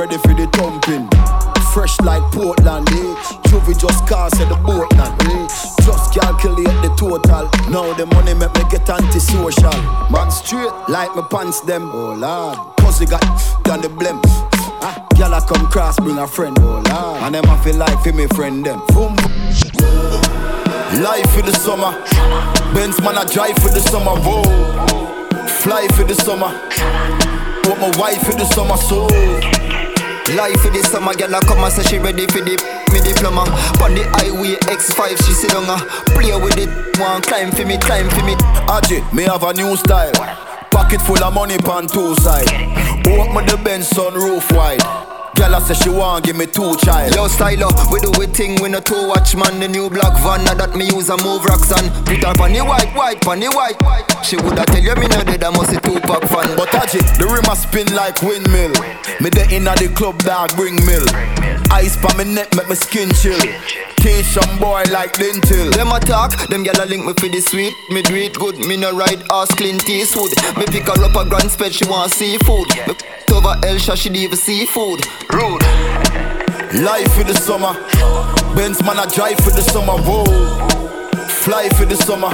Ready 0.02 0.18
for 0.18 0.34
the 0.34 0.46
thumping. 0.58 1.06
Fresh 1.72 2.00
like 2.00 2.22
Portland, 2.32 2.88
eh? 2.90 3.14
Juvie 3.46 3.78
just 3.78 4.04
cast 4.08 4.40
at 4.40 4.48
the 4.48 4.56
boat 4.56 4.90
land, 4.98 5.14
eh? 5.30 5.46
Just 5.86 6.12
calculate 6.12 6.74
the 6.82 6.90
total. 6.98 7.46
Now 7.70 7.92
the 7.94 8.06
money 8.06 8.34
make 8.34 8.52
me 8.54 8.64
get 8.68 8.90
antisocial. 8.90 9.78
Man 10.10 10.30
straight 10.32 10.74
like 10.88 11.14
my 11.14 11.22
pants 11.30 11.60
them. 11.60 11.88
Oh 11.92 12.14
lord, 12.18 12.58
pussy 12.78 13.06
got 13.06 13.22
done 13.62 13.80
the 13.80 13.88
blem. 13.88 14.18
Ah, 14.82 15.06
I 15.14 15.40
come 15.46 15.70
cross 15.70 15.96
bring 16.00 16.18
a 16.18 16.26
friend. 16.26 16.58
Oh 16.58 16.82
lord, 16.90 17.22
and 17.22 17.34
them 17.36 17.46
I 17.46 17.56
feel 17.62 17.76
like 17.76 18.02
for 18.02 18.12
me 18.12 18.26
friend 18.34 18.66
them. 18.66 18.82
Boom. 18.88 19.14
Life 20.98 21.38
in 21.38 21.46
the 21.46 21.54
summer. 21.54 21.92
Benz 22.74 23.00
man 23.00 23.16
I 23.16 23.24
drive 23.32 23.54
for 23.62 23.70
the 23.70 23.80
summer. 23.80 24.18
Whoa. 24.18 24.42
Fly 25.62 25.86
for 25.94 26.02
the 26.02 26.14
summer. 26.14 26.50
Want 27.68 27.80
my 27.80 28.00
wife 28.00 28.22
for 28.26 28.34
the 28.34 28.44
summer. 28.46 28.76
So. 28.76 29.61
Life 30.30 30.62
for 30.62 30.70
the 30.70 30.82
summer, 30.84 31.14
girl, 31.14 31.34
I 31.34 31.40
come 31.40 31.64
and 31.64 31.72
say 31.72 31.82
she 31.82 31.98
ready 31.98 32.26
for 32.26 32.40
the 32.40 32.56
me 32.92 33.00
diploma. 33.00 33.42
On 33.82 33.92
the 33.92 34.04
highway 34.16 34.54
X5, 34.70 35.18
she 35.26 35.32
sit 35.32 35.54
on 35.54 35.64
her. 35.64 35.80
Play 36.14 36.32
with 36.36 36.56
it, 36.56 36.70
one 36.98 37.20
climb 37.22 37.50
for 37.50 37.66
me, 37.66 37.76
climb 37.78 38.08
for 38.08 38.24
me. 38.24 38.34
Aji, 38.70 39.02
me 39.12 39.24
have 39.24 39.42
a 39.42 39.52
new 39.52 39.76
style. 39.76 40.12
Pocket 40.70 41.02
full 41.02 41.22
of 41.22 41.34
money 41.34 41.58
pan 41.58 41.86
two 41.86 42.14
side. 42.16 42.48
Open 43.06 43.44
the 43.46 43.60
Benz 43.62 43.90
sunroof 43.90 44.50
wide. 44.56 45.11
Girl, 45.36 45.54
I 45.54 45.60
say 45.60 45.74
she 45.74 45.88
want 45.90 46.24
give 46.24 46.36
me 46.36 46.46
two 46.46 46.76
child. 46.76 47.14
Yo, 47.14 47.26
stylo, 47.26 47.68
we 47.90 48.00
do 48.00 48.12
we 48.18 48.26
thing, 48.26 48.60
we 48.60 48.68
no 48.68 48.80
two 48.80 49.08
watch 49.08 49.34
man. 49.34 49.60
The 49.60 49.68
new 49.68 49.88
black 49.88 50.12
van, 50.22 50.44
that 50.44 50.76
me 50.76 50.86
use 50.86 51.08
a 51.08 51.16
move 51.22 51.44
rocks 51.44 51.72
and 51.72 51.88
put 52.04 52.22
her 52.22 52.36
on 52.36 52.54
white, 52.66 52.92
white, 52.94 53.26
on 53.26 53.40
white. 53.40 53.76
She 54.24 54.36
woulda 54.36 54.64
tell 54.66 54.82
you 54.82 54.94
me 54.96 55.08
no 55.08 55.22
dead, 55.24 55.42
I 55.42 55.50
must 55.50 55.72
a 55.72 55.80
two 55.80 55.98
pack 56.00 56.22
fan. 56.28 56.56
But 56.56 56.68
Aji, 56.68 57.00
the 57.18 57.26
rim 57.26 57.48
a 57.50 57.56
spin 57.56 57.88
like 57.94 58.22
windmill. 58.22 58.72
Me 59.20 59.30
the 59.30 59.48
inna 59.50 59.74
the 59.76 59.92
club 59.94 60.18
dog 60.18 60.54
bring 60.56 60.76
mill. 60.86 61.04
Ice 61.72 61.96
pa 61.96 62.14
me 62.16 62.24
neck 62.24 62.54
make 62.54 62.68
me 62.68 62.74
skin 62.74 63.10
chill. 63.14 63.40
Teach 64.02 64.26
some 64.26 64.58
boy 64.58 64.82
like 64.90 65.12
dental. 65.14 65.70
Them 65.70 65.92
attack, 65.92 66.48
them 66.48 66.64
gyal 66.64 66.82
a 66.82 66.86
link 66.86 67.06
me 67.06 67.12
for 67.14 67.28
the 67.28 67.40
sweet. 67.40 67.72
Me 67.90 68.02
do 68.02 68.16
it 68.16 68.34
good, 68.34 68.58
me 68.58 68.76
no 68.76 68.90
ride 68.90 69.22
ass 69.30 69.54
clean 69.54 69.76
Eastwood. 69.88 70.32
Me 70.58 70.64
pick 70.66 70.86
her 70.90 71.04
up 71.04 71.14
a 71.14 71.28
grand 71.28 71.50
spread, 71.50 71.72
she 71.72 71.84
want 71.86 72.12
seafood. 72.12 72.66
Me 72.88 72.94
over 73.32 73.56
Elsha, 73.64 73.96
she 73.96 74.10
leave 74.10 74.36
seafood. 74.36 75.06
Rude. 75.32 75.62
Life 76.82 77.18
in 77.18 77.26
the 77.26 77.34
summer. 77.34 77.74
Benz 78.56 78.82
man 78.82 78.98
I 78.98 79.06
drive 79.06 79.38
for 79.38 79.50
the 79.50 79.62
summer. 79.62 79.94
Whoa. 80.02 80.24
Fly 81.28 81.68
for 81.70 81.84
the 81.84 81.96
summer. 81.96 82.28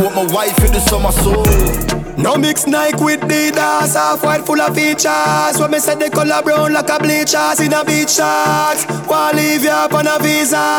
Want 0.00 0.14
my 0.14 0.34
wife 0.34 0.58
in 0.64 0.72
the 0.72 0.80
summer. 0.80 1.12
So. 1.12 2.05
No 2.18 2.36
mix 2.36 2.66
Nike 2.66 3.02
with 3.04 3.20
Adidas, 3.20 3.94
half 3.94 4.24
white 4.24 4.46
full 4.46 4.60
of 4.60 4.74
features. 4.74 5.58
When 5.60 5.70
me 5.70 5.78
say 5.78 5.94
the 5.96 6.08
color 6.10 6.42
brown 6.42 6.72
like 6.72 6.88
a 6.88 6.98
bleachers 6.98 7.60
in 7.60 7.72
a 7.74 7.84
beach 7.84 8.16
shorts. 8.16 8.86
Wanna 9.06 9.36
leave 9.36 9.62
you 9.62 9.70
up 9.70 9.92
on 9.92 10.06
a 10.06 10.18
visa? 10.18 10.78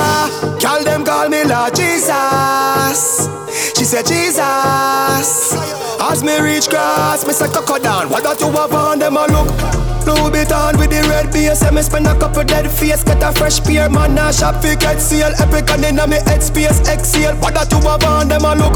Call 0.60 0.84
them 0.84 1.06
call 1.06 1.30
me 1.30 1.44
Lord 1.44 1.76
Jesus. 1.76 3.30
She 3.78 3.86
said 3.86 4.06
Jesus. 4.06 5.54
As 6.02 6.24
me 6.24 6.40
reach 6.40 6.70
grass, 6.70 7.26
me 7.26 7.34
say 7.34 7.48
coco 7.48 7.78
down. 7.78 8.10
What 8.10 8.24
that 8.24 8.40
you 8.42 8.52
have 8.52 8.74
on 8.74 9.00
them 9.00 9.18
a 9.18 9.28
look? 9.28 9.87
Louis 10.08 10.32
Vuitton 10.32 10.80
with 10.80 10.90
the 10.90 11.04
red 11.12 11.32
base. 11.32 11.62
And 11.62 11.76
me 11.76 11.82
spend 11.82 12.08
a 12.08 12.18
couple 12.18 12.44
dead 12.44 12.72
face. 12.72 13.04
Get 13.04 13.22
a 13.22 13.32
fresh 13.34 13.60
pair 13.60 13.90
Man. 13.90 14.18
A 14.18 14.32
shop 14.32 14.64
fi 14.64 14.76
get 14.76 15.00
sale 15.02 15.34
Epic 15.38 15.70
and 15.70 15.84
inna 15.84 16.08
me 16.08 16.18
space 16.40 16.80
Exhale 16.88 17.36
What 17.44 17.54
that 17.54 17.72
you 17.72 17.84
have 17.84 18.04
on 18.08 18.28
them 18.28 18.48
a 18.48 18.56
look. 18.56 18.76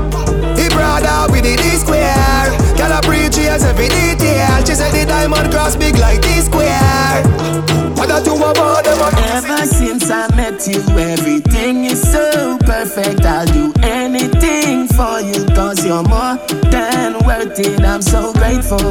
He 0.59 0.67
brother 0.69 1.31
with 1.31 1.47
the 1.47 1.55
D 1.55 1.63
square. 1.79 2.51
Girl 2.75 2.91
a 2.91 2.99
preach 3.01 3.39
every 3.39 3.87
detail. 3.87 4.59
She 4.67 4.75
said 4.75 4.91
the 4.91 5.05
diamond 5.07 5.51
cross 5.51 5.75
big 5.75 5.97
like 5.97 6.21
D 6.21 6.41
square 6.41 7.80
That 8.07 8.25
you 8.25 8.35
have 8.35 8.57
on 8.57 8.83
them 8.83 8.99
Ever 9.37 9.65
since 9.65 10.09
I 10.09 10.27
met 10.35 10.67
you 10.67 10.81
Everything 10.97 11.85
is 11.85 12.01
so 12.01 12.57
perfect. 12.61 13.21
I'll 13.21 13.45
do 13.45 13.71
anything 13.83 14.87
for 14.87 15.21
you 15.21 15.45
Cause 15.55 15.85
you're 15.85 16.03
more 16.03 16.37
than 16.71 17.19
worth 17.25 17.59
it. 17.59 17.81
I'm 17.83 18.01
so 18.01 18.33
grateful. 18.33 18.81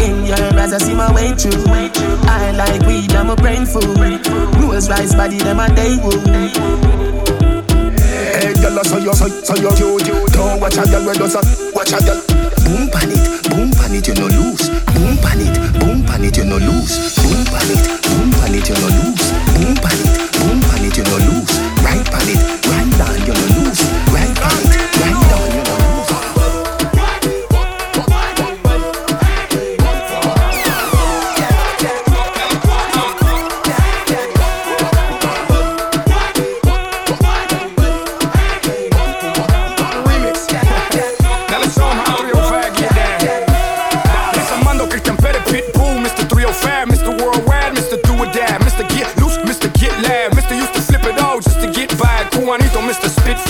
In 0.00 0.26
your 0.26 0.38
eyes 0.60 0.72
I 0.72 0.78
see 0.78 0.94
my 0.94 1.12
way 1.14 1.32
through. 1.32 1.64
I 1.66 2.52
like 2.52 2.82
weed, 2.86 3.12
I'm 3.12 3.30
a 3.30 3.36
brain 3.36 3.66
food 3.66 3.84
Rolls 4.60 4.88
Rice 4.88 5.14
body, 5.14 5.38
them 5.38 5.60
a 5.60 5.68
day 5.74 5.96
woo 6.02 6.20
Hey, 8.34 8.52
girl, 8.60 8.84
so 8.84 8.98
you, 8.98 9.14
so, 9.14 9.28
so 9.28 9.54
you 9.56 9.74
cute. 9.74 10.32
Don't 10.32 10.60
watch 10.60 10.76
a 10.76 10.84
girl, 10.84 11.04
where 11.04 11.14
does 11.14 11.34
a 11.34 11.72
Watch 11.74 11.92
a 11.92 12.04
girl 12.04 12.53
Boom 12.64 12.88
pan 12.90 13.10
it, 13.12 13.50
boom 13.50 13.70
pan 13.70 13.94
it, 13.94 14.08
you 14.08 14.14
no 14.14 14.26
lose 14.26 14.68
Boom 14.96 15.16
pan 15.18 15.40
it, 15.40 15.54
boom 15.80 16.02
pan 16.04 16.24
it, 16.24 16.36
you 16.36 16.44
no 16.44 16.56
lose 16.56 17.14
Boom 17.20 17.44
pan 17.44 17.70
it, 17.70 17.84
boom 18.02 18.30
pan 18.32 18.54
it, 18.54 18.68
you 18.68 18.74
no 18.74 18.88
lose 18.88 19.26
Boom 19.54 19.74
pan 19.76 19.98
it, 20.00 20.32
boom 20.40 20.60
pan 20.64 20.84
it, 20.84 20.96
you 20.96 21.04
no 21.04 21.16
lose 21.28 21.52
Right 21.84 22.04
pan 22.10 22.28
it, 22.28 22.66
right 22.66 22.83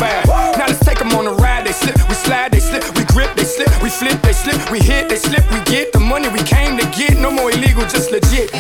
Now 0.01 0.67
let's 0.67 0.85
take 0.85 1.01
'em 1.01 1.13
on 1.15 1.27
a 1.27 1.33
ride. 1.33 1.67
They 1.67 1.73
slip, 1.73 1.97
we 2.09 2.15
slide, 2.15 2.53
they 2.53 2.61
slip, 2.61 2.85
we 2.97 3.05
grip, 3.05 3.35
they 3.37 3.45
slip, 3.45 3.71
we 3.83 3.91
flip, 3.91 4.21
they 4.23 4.33
slip, 4.33 4.59
we 4.71 4.81
hit, 4.81 5.09
they 5.09 5.17
slip, 5.17 5.45
we 5.53 5.61
get 5.65 5.93
the 5.93 6.01
money 6.01 6.29
we 6.29 6.43
came 6.43 6.77
to 6.79 6.87
get. 6.99 7.19
No 7.19 7.31
more 7.31 7.51
illegal, 7.51 7.85
just 7.85 8.11
legit. 8.11 8.51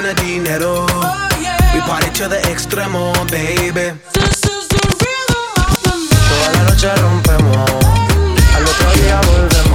tiene 0.00 0.14
dinero. 0.14 0.86
Oh, 0.86 1.28
yeah. 1.40 1.56
Mi 1.74 1.80
extremo, 2.50 3.12
baby. 3.30 3.98
Toda 6.28 6.52
la 6.52 6.62
noche 6.62 6.94
rompemos, 6.96 7.70
al 8.54 8.64
otro 8.64 8.92
día 9.02 9.20
volvemos. 9.26 9.67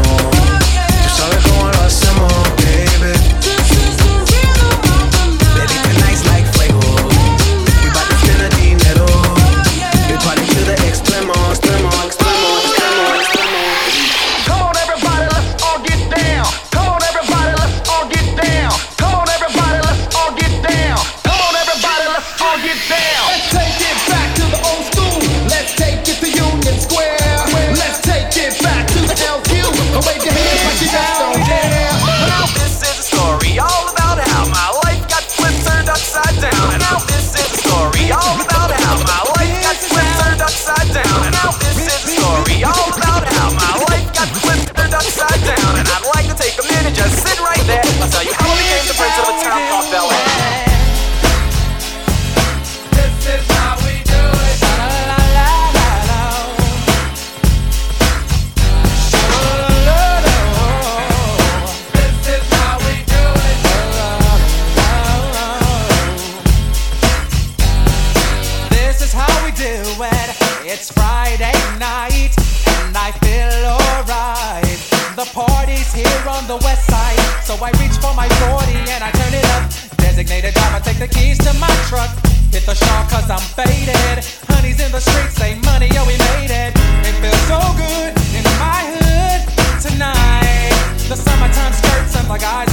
like 92.33 92.41
I 92.43 92.72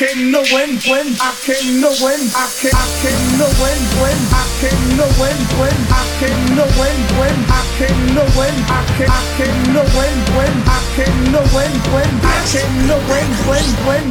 can 0.00 0.32
know 0.32 0.40
when, 0.48 0.80
when, 0.88 1.12
I 1.20 1.28
can 1.44 1.60
know 1.76 1.92
when, 2.00 2.16
I 2.32 2.48
can, 2.56 2.72
I 2.72 2.88
can 3.04 3.20
know 3.36 3.52
when, 3.60 3.80
when, 4.00 4.16
I 4.32 4.48
can 4.56 4.96
know 4.96 5.04
when, 5.20 5.36
when, 5.60 5.76
I 5.92 6.00
can 6.16 6.56
know 6.56 6.64
when, 6.80 6.96
when, 7.20 7.36
I 7.52 7.60
can 7.76 7.92
know 8.16 8.24
when, 8.32 8.54
I 8.64 8.80
can, 8.96 9.08
I 9.12 9.20
can 9.36 9.52
know 9.76 9.84
when, 9.92 10.16
when, 10.40 10.52
I 10.64 10.80
can 10.96 11.12
know 11.28 11.44
when, 11.52 11.68
when, 11.92 12.08
I 12.24 12.40
can 12.48 12.88
know 12.88 12.96
when, 13.12 13.28
when, 13.44 13.66
when. 13.84 14.04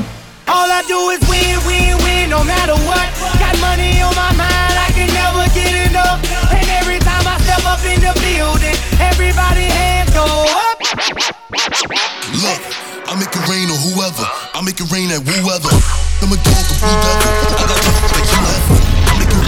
All 0.46 0.70
I 0.70 0.86
do 0.86 1.10
is 1.10 1.26
win, 1.26 1.58
win, 1.66 1.98
win, 2.06 2.30
no 2.30 2.46
matter 2.46 2.78
what. 2.86 3.10
Got 3.42 3.58
money 3.58 3.98
on 4.06 4.14
my 4.14 4.30
mind, 4.38 4.76
I 4.78 4.94
can 4.94 5.10
never 5.10 5.42
get 5.58 5.74
enough. 5.90 6.22
And 6.54 6.70
every 6.78 7.02
time 7.02 7.26
I 7.26 7.42
step 7.42 7.66
up 7.66 7.82
in 7.82 7.98
the 7.98 8.14
building, 8.14 8.78
everybody 9.02 9.66
hands 9.66 10.14
go 10.14 10.30
up. 10.54 10.78
Look, 12.46 12.62
I 13.10 13.18
make 13.18 13.34
it 13.34 13.42
rain 13.50 13.66
on 13.74 13.80
whoever. 13.90 14.22
I 14.54 14.62
make 14.62 14.78
it 14.78 14.86
rain 14.94 15.10
at 15.10 15.26
whoever. 15.26 15.74
I'm 16.22 16.30
a 16.30 16.38
dog, 16.46 16.62
a 16.62 16.76
blue 16.78 16.94
devil. 16.94 17.58
I 17.58 17.66
got 17.66 17.82
the 17.82 17.90
that 17.90 18.22
you 18.30 18.38
have. 18.38 18.70
I 19.10 19.18
make 19.18 19.34
it. 19.34 19.42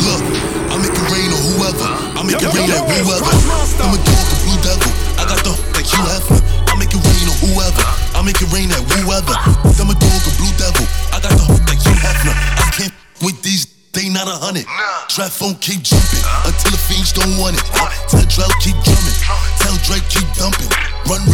Look, 0.00 0.24
I 0.72 0.80
make 0.80 0.96
it 0.96 1.06
rain 1.12 1.28
on 1.28 1.36
whoever. 1.44 1.84
I 2.16 2.24
make 2.24 2.40
it 2.40 2.48
rain 2.56 2.72
at 2.72 2.88
whoever. 2.88 3.20
I'm 3.84 3.92
a 3.92 4.00
dog, 4.00 4.32
a 4.32 4.36
blue 4.48 4.56
devil. 4.64 4.88
I 5.20 5.28
got 5.28 5.44
the 5.44 5.52
that 5.76 5.84
you 5.92 6.00
have. 6.08 6.24
I 6.72 6.74
make 6.80 6.88
it 6.88 7.04
rain 7.04 7.28
on 7.28 7.36
whoever. 7.36 7.84
I 8.16 8.24
make 8.24 8.40
it 8.40 8.48
rain 8.48 8.72
at 8.72 8.80
whoever. 8.88 9.36
I'm 9.36 9.92
a 9.92 9.96
dog, 10.00 10.24
a 10.24 10.32
blue 10.40 10.54
devil. 10.56 10.88
I 11.12 11.20
got 11.20 11.36
the 11.36 11.52
that 11.52 11.84
you 11.84 11.92
have. 12.00 12.16
I 12.64 12.72
can't 12.72 12.96
with 13.20 13.44
these. 13.44 13.76
They 13.92 14.12
not 14.12 14.28
a 14.28 14.36
hundred. 14.36 14.68
Trap 15.08 15.32
phone 15.32 15.56
keep 15.64 15.80
jumping 15.80 16.20
until 16.44 16.70
the 16.70 16.76
fiends 16.76 17.08
don't 17.12 17.40
want 17.40 17.56
it. 17.56 17.64
Tell 18.12 18.20
Drell 18.28 18.52
keep 18.60 18.76
drumming. 18.84 19.16
Tell 19.64 19.76
Drake 19.80 20.04
keep 20.12 20.28
dumping. 20.36 20.68
Run 21.08 21.24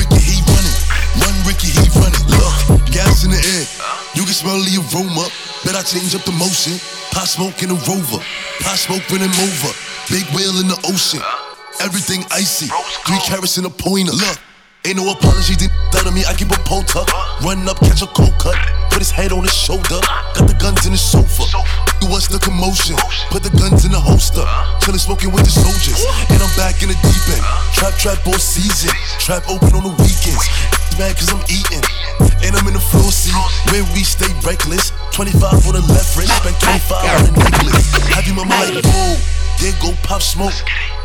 change 5.84 6.14
up 6.14 6.24
the 6.24 6.32
motion. 6.32 6.80
Pot 7.12 7.28
smoke 7.28 7.62
in 7.62 7.70
a 7.70 7.78
rover. 7.84 8.20
Pot 8.64 8.78
smoke 8.80 9.04
when 9.12 9.20
I'm 9.20 9.36
over. 9.36 9.72
Big 10.08 10.24
whale 10.32 10.56
in 10.60 10.68
the 10.68 10.80
ocean. 10.88 11.20
Everything 11.80 12.24
icy. 12.32 12.72
Three 13.04 13.20
carats 13.28 13.58
in 13.58 13.64
a 13.64 13.70
pointer. 13.70 14.12
Look. 14.12 14.38
Ain't 14.84 15.00
no 15.00 15.08
apology, 15.08 15.56
didn't 15.56 15.72
doubt 15.96 16.12
me. 16.12 16.28
I 16.28 16.36
keep 16.36 16.52
a 16.52 16.60
pole 16.68 16.84
tuck. 16.84 17.08
Run 17.40 17.64
up, 17.64 17.80
catch 17.80 18.04
a 18.04 18.06
cold 18.12 18.36
cut. 18.36 18.52
Put 18.92 19.00
his 19.00 19.10
head 19.10 19.32
on 19.32 19.40
his 19.40 19.56
shoulder. 19.56 19.96
Got 20.36 20.44
the 20.44 20.56
guns 20.60 20.84
in 20.84 20.92
the 20.92 21.00
sofa. 21.00 21.48
You 22.04 22.12
what's 22.12 22.28
the 22.28 22.36
commotion? 22.36 23.00
Put 23.32 23.42
the 23.42 23.52
guns 23.56 23.88
in 23.88 23.92
the 23.96 24.00
holster. 24.00 24.44
Chillin' 24.84 25.00
smoking 25.00 25.32
with 25.32 25.48
the 25.48 25.54
soldiers. 25.56 26.04
And 26.28 26.36
I'm 26.36 26.52
back 26.60 26.84
in 26.84 26.92
the 26.92 26.98
deep 27.00 27.24
end. 27.32 27.44
Trap, 27.72 27.96
trap 27.96 28.20
all 28.28 28.36
season. 28.36 28.92
Trap 29.24 29.48
open 29.48 29.72
on 29.72 29.88
the 29.88 29.94
weekends. 30.04 30.44
Mad 30.98 31.16
cause 31.18 31.32
I'm 31.32 31.42
eating. 31.50 31.82
And 32.46 32.54
I'm 32.54 32.66
in 32.68 32.74
the 32.74 32.82
floor 32.82 33.10
seat. 33.10 33.34
Where 33.72 33.82
we 33.94 34.06
stay 34.06 34.30
reckless. 34.46 34.92
25 35.10 35.66
on 35.66 35.74
the 35.74 35.84
left 35.90 36.14
wrist. 36.14 36.30
Spent 36.38 36.54
25 36.60 36.94
on 36.94 37.24
the 37.24 37.32
necklace. 37.34 37.90
Have 38.14 38.26
you 38.26 38.34
my 38.34 38.46
mind? 38.46 38.78
Whoa. 38.84 39.16
Then 39.58 39.74
go 39.82 39.90
pop 40.02 40.22
smoke. 40.22 40.54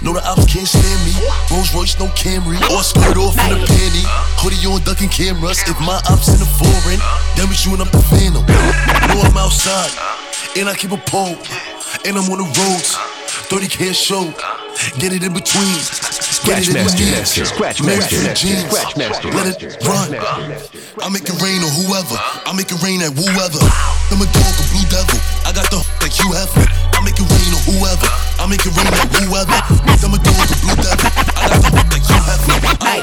Know 0.02 0.14
the 0.14 0.22
ops 0.26 0.46
can't 0.46 0.68
stand 0.68 1.00
me. 1.06 1.14
Rolls 1.50 1.74
Royce, 1.74 1.98
no 1.98 2.08
Camry. 2.14 2.58
Or 2.70 2.84
squirt 2.84 3.18
off 3.18 3.38
in 3.46 3.56
a 3.56 3.60
panty. 3.66 4.06
Hoodie 4.42 4.62
on 4.70 4.82
ducking 4.86 5.10
cameras. 5.10 5.62
If 5.66 5.80
my 5.82 5.98
ops 6.10 6.30
in 6.30 6.40
the 6.40 6.50
foreign, 6.58 7.02
then 7.36 7.50
we 7.50 7.56
shooting 7.56 7.82
up 7.82 7.90
the 7.90 8.02
phantom. 8.14 8.46
Know 8.46 9.26
I'm 9.26 9.38
outside. 9.38 9.90
And 10.58 10.70
I 10.70 10.76
keep 10.76 10.92
a 10.92 11.02
pole. 11.10 11.38
And 12.06 12.14
I'm 12.18 12.30
on 12.30 12.40
the 12.42 12.50
roads. 12.50 12.94
30k 13.50 13.90
a 13.90 13.94
show. 13.94 14.34
Get 14.98 15.14
it 15.14 15.24
in 15.24 15.34
between. 15.34 15.82
Get 16.46 16.66
it 16.66 16.76
in 16.76 16.88
Scratch 16.88 16.98
between. 16.98 17.12
master, 17.14 17.46
scratch 17.46 17.80
master, 17.84 18.16
to 18.16 18.22
the 18.22 18.28
master, 18.32 18.48
jeans. 18.48 18.66
scratch 18.72 18.98
master, 18.98 19.28
Let 19.32 19.46
it 19.62 19.78
run. 19.86 20.10
I 21.04 21.08
make 21.14 21.28
it 21.30 21.38
rain 21.44 21.62
on 21.62 21.72
whoever. 21.78 22.18
I 22.48 22.52
make 22.56 22.72
it 22.72 22.80
rain 22.82 23.02
at 23.06 23.14
whoever. 23.14 23.62
I'm 24.10 24.22
a 24.24 24.28
dog, 24.34 24.56
a 24.58 24.64
blue 24.74 24.88
devil. 24.90 25.20
I 25.46 25.52
got 25.54 25.68
the 25.70 25.80
that 26.02 26.14
you 26.18 26.32
have. 26.34 26.50
I 26.96 27.00
make 27.06 27.20
it 27.20 27.28
rain 27.28 27.52
on 27.54 27.62
whoever. 27.70 28.08
I 28.42 28.48
make 28.50 28.64
it 28.66 28.74
rain 28.74 28.88
at 28.88 29.08
whoever. 29.14 29.58
I'm 30.02 30.14
a 30.16 30.20
dog, 30.20 30.48
a 30.50 30.56
blue 30.64 30.78
devil. 30.80 31.08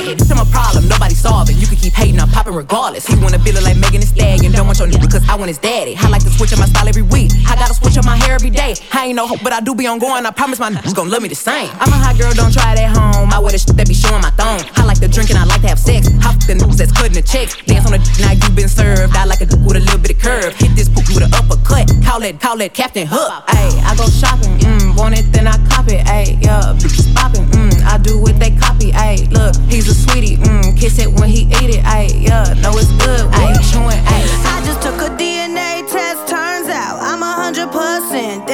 Hey, 0.06 0.14
this 0.14 0.30
my 0.30 0.44
problem, 0.50 0.88
nobody 0.88 1.14
solve 1.14 1.50
it. 1.50 1.56
You 1.56 1.66
can 1.66 1.76
keep 1.76 1.92
hating, 1.92 2.20
I'm 2.20 2.28
popping 2.28 2.54
regardless. 2.54 3.06
He 3.06 3.16
wanna 3.16 3.38
build 3.38 3.56
it 3.56 3.64
like 3.64 3.76
Megan 3.76 4.00
Thee 4.00 4.06
Stallion. 4.06 4.52
Don't 4.52 4.66
want 4.66 4.78
your 4.78 4.88
nigga 4.88 5.10
cause 5.10 5.28
I 5.28 5.34
want 5.34 5.48
his 5.48 5.58
daddy. 5.58 5.96
I 5.98 6.08
like 6.08 6.22
to 6.22 6.30
switch 6.30 6.52
up 6.52 6.58
my 6.58 6.66
style 6.66 6.88
every 6.88 7.02
week. 7.02 7.32
I 7.46 7.56
gotta 7.56 7.74
switch 7.74 7.96
up 7.98 8.04
my 8.04 8.16
hair 8.16 8.34
every 8.34 8.50
day. 8.50 8.74
I 8.92 9.06
ain't 9.06 9.16
no 9.16 9.26
hope, 9.26 9.42
but 9.42 9.52
I 9.52 9.60
do 9.60 9.74
be 9.74 9.86
on 9.86 9.98
going. 9.98 10.24
I 10.26 10.30
promise 10.30 10.58
my 10.58 10.70
niggas 10.70 10.94
gon' 10.94 11.10
love 11.10 11.22
me 11.22 11.28
the 11.28 11.34
same. 11.34 11.70
I'm 11.80 11.90
a 11.90 11.98
hot 11.98 12.18
girl, 12.18 12.32
don't 12.34 12.52
try 12.52 12.72
it 12.74 12.78
at 12.78 12.96
home. 12.96 13.32
I 13.32 13.38
wear 13.38 13.52
the 13.52 13.58
shit 13.58 13.76
that 13.76 13.88
be 13.88 13.94
showing 13.94 14.22
my 14.22 14.30
thong. 14.30 14.62
I 14.76 14.85
like 14.86 15.00
to 15.00 15.08
drink 15.08 15.30
and 15.30 15.38
I 15.38 15.44
like 15.44 15.60
to 15.62 15.68
have 15.68 15.78
sex. 15.78 16.08
Hop 16.22 16.38
the 16.46 16.54
news 16.54 16.78
that's 16.78 16.92
cutting 16.92 17.12
the 17.12 17.22
checks. 17.22 17.56
Dance 17.66 17.86
on 17.86 17.92
the 17.92 18.00
now 18.22 18.32
you 18.32 18.48
been 18.54 18.68
served. 18.68 19.14
I 19.16 19.24
like 19.24 19.40
a 19.40 19.46
d- 19.46 19.58
with 19.66 19.76
a 19.76 19.80
little 19.80 19.98
bit 19.98 20.12
of 20.14 20.18
curve. 20.22 20.54
Hit 20.54 20.72
this 20.78 20.88
poop 20.88 21.06
with 21.10 21.26
an 21.26 21.34
uppercut. 21.34 21.90
Call 22.06 22.22
it, 22.22 22.40
call 22.40 22.60
it 22.60 22.72
Captain 22.72 23.06
Hook. 23.06 23.30
Ayy, 23.50 23.74
I 23.82 23.96
go 23.98 24.06
shopping, 24.06 24.54
mm, 24.62 24.96
want 24.96 25.18
it, 25.18 25.26
then 25.32 25.46
I 25.46 25.58
cop 25.68 25.88
it. 25.88 26.06
Ayy, 26.06 26.38
yeah, 26.42 26.72
bitches 26.78 27.12
popping, 27.14 27.44
mm, 27.50 27.74
I 27.84 27.98
do 27.98 28.18
what 28.18 28.38
they 28.38 28.50
copy. 28.54 28.92
Ayy, 28.92 29.30
look, 29.32 29.56
he's 29.68 29.88
a 29.88 29.94
sweetie, 29.94 30.36
mm, 30.38 30.78
kiss 30.78 30.98
it 30.98 31.10
when 31.10 31.28
he 31.28 31.50
eat 31.60 31.70
it. 31.76 31.84
Ayy, 31.84 32.22
yeah, 32.28 32.54
know 32.62 32.72
it's 32.78 32.90
good. 33.02 33.26
Ayy, 33.42 33.58
chewing, 33.70 33.98
ayy. 34.06 34.28
I 34.46 34.62
just 34.64 34.80
took 34.82 35.02
a 35.02 35.10
DNA 35.18 35.82
test, 35.90 36.28
turns 36.28 36.68
out 36.68 37.02
I'm 37.02 37.22
a 37.22 37.32
hundred 37.32 37.68
percent 37.72 38.46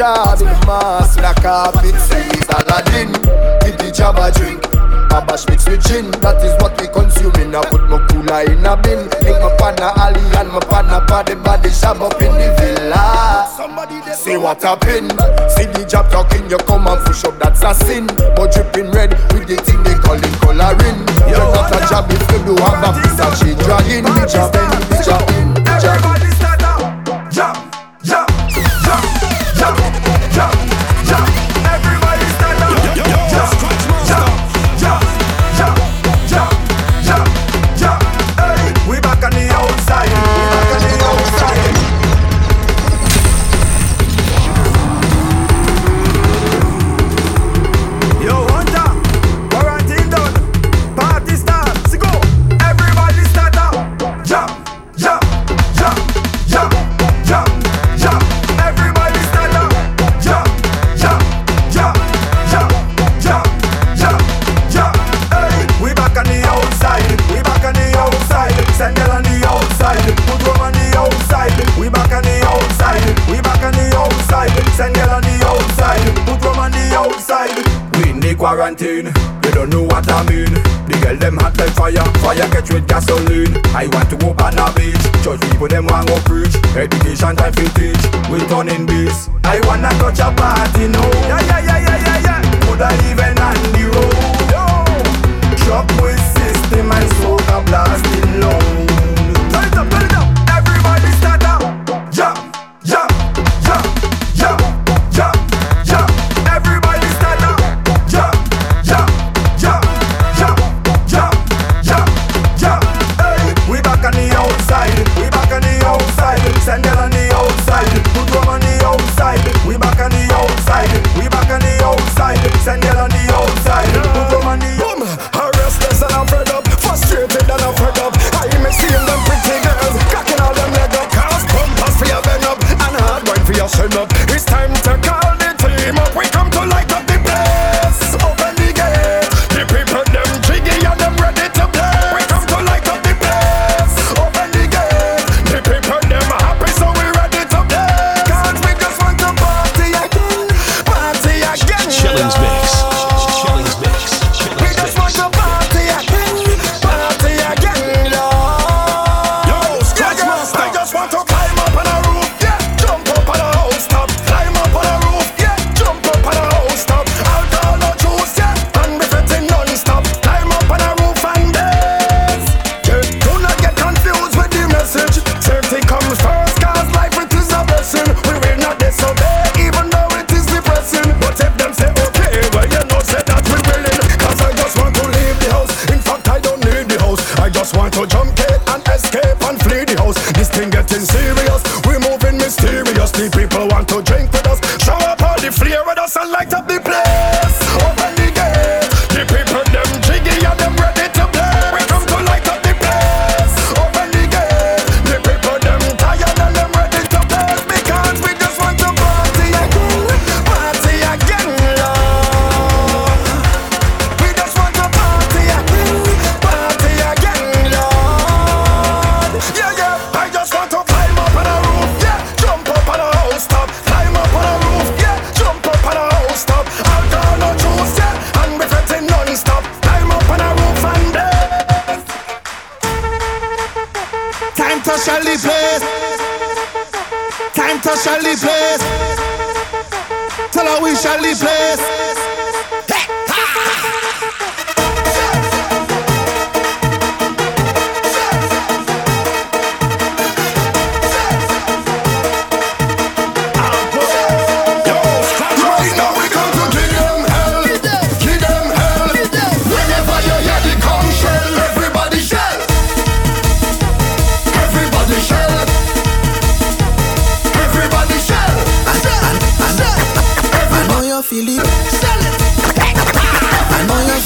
job 0.00 0.40
in 0.40 0.46
the 0.48 0.66
mass 0.66 1.14
with 1.14 1.28
a 1.28 1.34
carpet 1.44 1.92
says 2.00 2.48
Aladdin. 2.48 3.12
Give 3.60 3.76
the 3.76 3.92
job 3.92 4.16
a 4.16 4.32
drink. 4.32 4.64
A 5.12 5.20
bash 5.20 5.44
mixed 5.44 5.68
with 5.68 5.84
gin, 5.84 6.08
that 6.24 6.40
is 6.40 6.56
what 6.64 6.72
we 6.80 6.88
consuming. 6.88 7.52
I 7.52 7.60
put 7.68 7.84
my 7.84 8.00
cooler 8.08 8.48
in 8.48 8.64
a 8.64 8.80
bin. 8.80 9.12
Link 9.20 9.36
my 9.44 9.52
partner 9.60 9.92
Ali 10.00 10.24
and 10.40 10.48
my 10.48 10.60
partner 10.64 11.04
Paddy 11.04 11.34
Body 11.34 11.68
Sham 11.68 12.00
up 12.00 12.16
in 12.16 12.32
the 12.32 12.48
villa. 12.56 13.44
Somebody 13.52 14.00
See 14.16 14.40
what 14.40 14.62
happened. 14.62 15.12
See 15.52 15.68
the 15.68 15.84
job 15.84 16.08
talking, 16.08 16.48
you 16.48 16.56
come 16.64 16.88
and 16.88 17.00
push 17.04 17.24
up, 17.28 17.36
that's 17.36 17.60
a 17.60 17.76
sin. 17.84 18.08
But 18.32 18.56
dripping 18.56 18.88
red 18.96 19.12
with 19.36 19.52
the 19.52 19.60
thing 19.60 19.84
they 19.84 20.00
call 20.00 20.16
it 20.16 20.34
coloring. 20.40 21.04
You're 21.28 21.44
not 21.44 21.76
a 21.76 21.80
job 21.92 22.08
if 22.08 22.24
you 22.32 22.40
do 22.48 22.54
have 22.64 22.79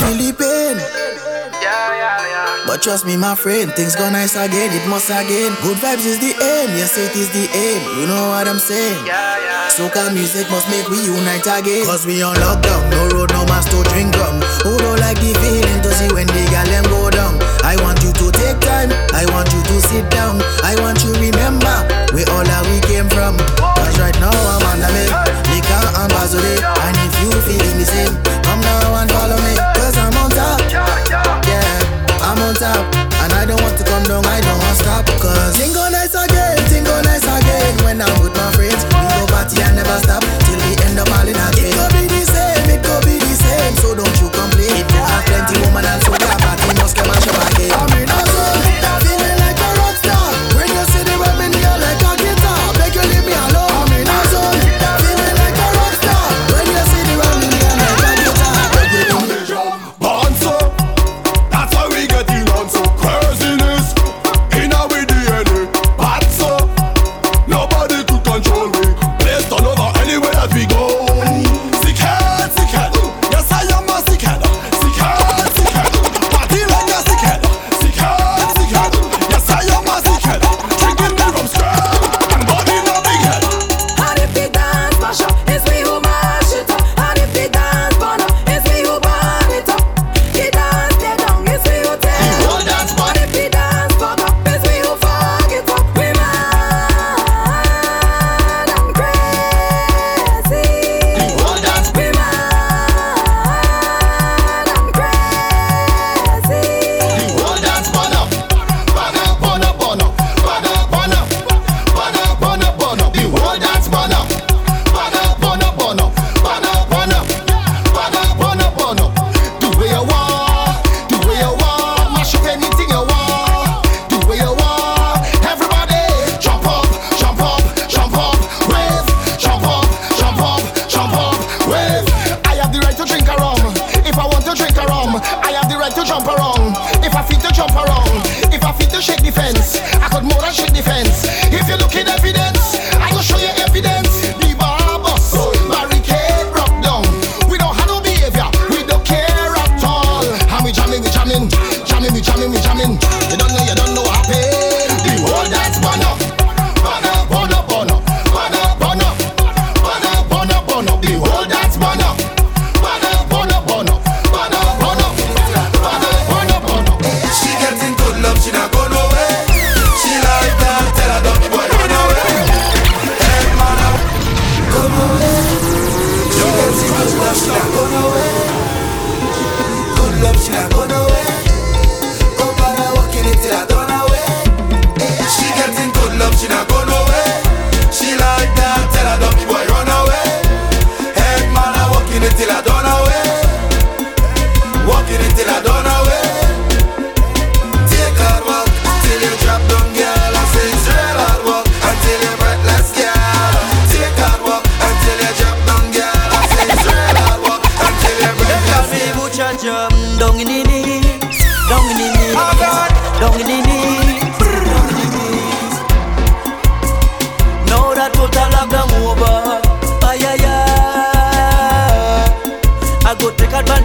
feel 0.05 0.19
the 0.21 0.31
pain. 0.37 0.77
But 2.67 2.83
trust 2.83 3.07
me, 3.07 3.17
my 3.17 3.35
friend, 3.35 3.71
things 3.73 3.95
go 3.95 4.11
nice 4.11 4.35
again. 4.37 4.73
It 4.73 4.89
must 4.89 5.09
again. 5.09 5.53
Good 5.63 5.79
vibes 5.79 6.05
is 6.05 6.19
the 6.19 6.33
aim. 6.33 6.75
Yes, 6.77 6.97
it 6.99 7.15
is 7.15 7.31
the 7.31 7.47
aim. 7.55 7.81
You 8.01 8.07
know 8.09 8.29
what 8.33 8.49
I'm 8.49 8.59
saying? 8.59 9.05
Yeah, 9.07 9.39
yeah. 9.39 9.69
Soca 9.71 10.13
music 10.13 10.49
must 10.51 10.69
make 10.69 10.89
we 10.89 10.99
unite 11.05 11.47
again. 11.47 11.85
Cause 11.87 12.07
we 12.07 12.23
on 12.23 12.37
lockdown. 12.37 12.83
No 12.91 13.09
road, 13.15 13.33
no 13.33 13.45
mask 13.47 13.71
to 13.71 13.81
drink 13.93 14.17
from. 14.17 14.41
Who 14.65 14.77
don't 14.81 14.99
like 14.99 15.21
the 15.21 15.33
feeling 15.39 15.81
to 15.85 15.91
see 15.93 16.11
when 16.13 16.27
the 16.27 16.43
gal 16.51 16.67
them 16.67 16.85
go 16.89 17.11
down? 17.11 17.39
I 17.63 17.77
want 17.85 18.03
you 18.03 18.13
to 18.13 18.27
take 18.33 18.59
time. 18.61 18.91
I 19.13 19.29
want 19.31 19.53
you 19.53 19.63
to 19.63 19.77
sit 19.85 20.09
down. 20.11 20.41
I 20.65 20.75
want 20.81 21.05
you 21.05 21.13
remember 21.15 21.75
where 22.17 22.27
all 22.33 22.45
that 22.45 22.65
we 22.67 22.81
came 22.89 23.09
from. 23.13 23.39
Cause 23.61 23.97
right 24.01 24.17
now 24.19 24.33
I'm 24.35 24.65
on 24.73 24.79
the 24.83 24.91
make. 24.91 25.15
Liquor 25.53 25.85
and 26.01 26.11
bass 26.11 26.35
and 26.35 26.97
if 26.97 27.15
you 27.23 27.31
feeling 27.45 27.79
the 27.79 27.87
same. 27.87 28.15
Come 28.43 28.61
now 28.61 28.99
and 28.99 29.11
follow 29.13 29.39
me. 29.47 29.74
And 32.65 33.33
I 33.33 33.45
don't 33.45 33.61
want 33.61 33.77
to 33.79 33.85
come 33.85 34.05
down, 34.05 34.25
I 34.25 34.41
don't 34.41 34.59
want 34.59 34.79
to 34.79 34.85
stop. 34.85 35.07
Cause 35.21 35.59
tingle 35.59 35.91
nice 35.91 36.15
again, 36.15 36.57
tingle 36.69 37.03
nice 37.03 37.25
again. 37.25 37.85
When 37.85 38.01
I'm 38.01 38.23
with 38.23 38.35
my 38.37 38.51
friends, 38.53 38.85
we 38.85 38.91
go 38.91 39.27
party 39.29 39.61
and 39.61 39.77
never 39.77 39.99
stop. 40.01 40.44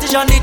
Johnny 0.09 0.38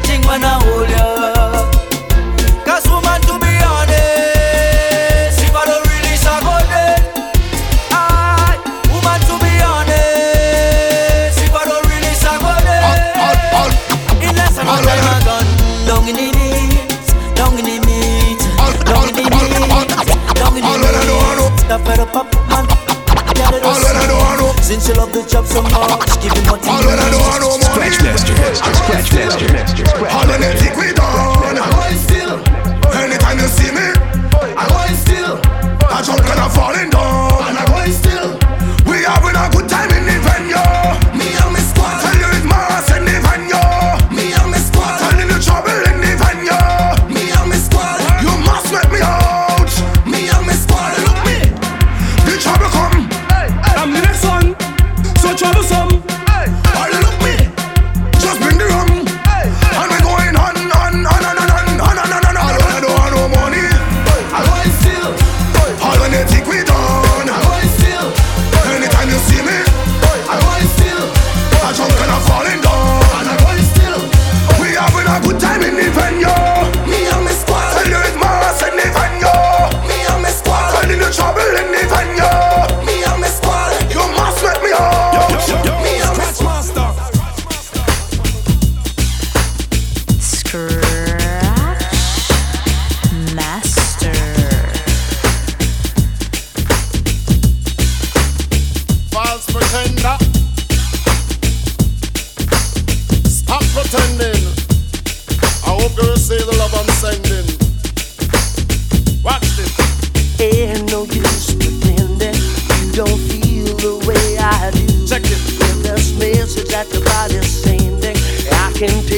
can 118.79 119.07
take. 119.07 119.16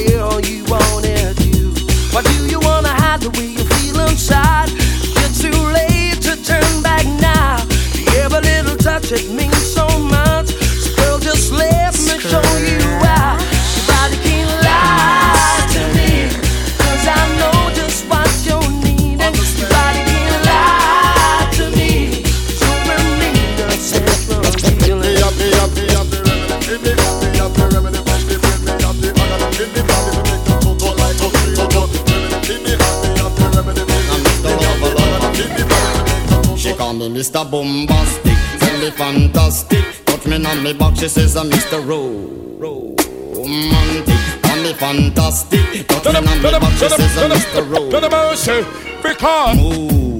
Me 40.73 40.79
on 40.79 40.91
back, 40.91 40.99
she 40.99 41.07
says 41.07 41.35
I'm 41.35 41.49
Mr. 41.49 41.85
Ro- 41.87 42.95
Romantic. 43.33 44.41
Call 44.43 44.63
me 44.63 44.73
fantastic, 44.73 45.87
touch 45.87 46.05
me 46.05 46.15
on 46.17 46.41
me 46.43 46.51
back, 46.51 46.71
she 46.77 46.89
says 46.89 47.17
I'm 47.17 47.31
Mr. 47.31 47.71
Ro- 47.71 47.89
To 47.89 47.99
the 47.99 48.09
mercy, 48.09 48.65
because 49.01 50.19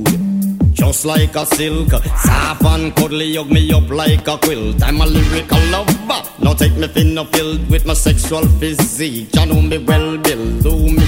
just 0.73 1.05
like 1.05 1.35
a 1.35 1.45
silk. 1.45 1.91
Soft 1.91 2.63
and 2.63 2.95
cuddly, 2.95 3.35
hug 3.35 3.51
me 3.51 3.71
up 3.73 3.89
like 3.89 4.27
a 4.27 4.37
quilt. 4.37 4.81
I'm 4.81 5.01
a 5.01 5.05
lyrical 5.05 5.59
lover. 5.71 6.23
Now 6.39 6.53
take 6.53 6.75
me 6.77 6.87
thin 6.87 7.17
filled 7.27 7.69
with 7.69 7.85
my 7.85 7.93
sexual 7.93 8.45
physique. 8.59 9.35
You 9.35 9.45
know 9.45 9.61
me 9.61 9.77
well, 9.77 10.17
Bill. 10.17 10.59
Do 10.61 10.71
me, 10.77 11.03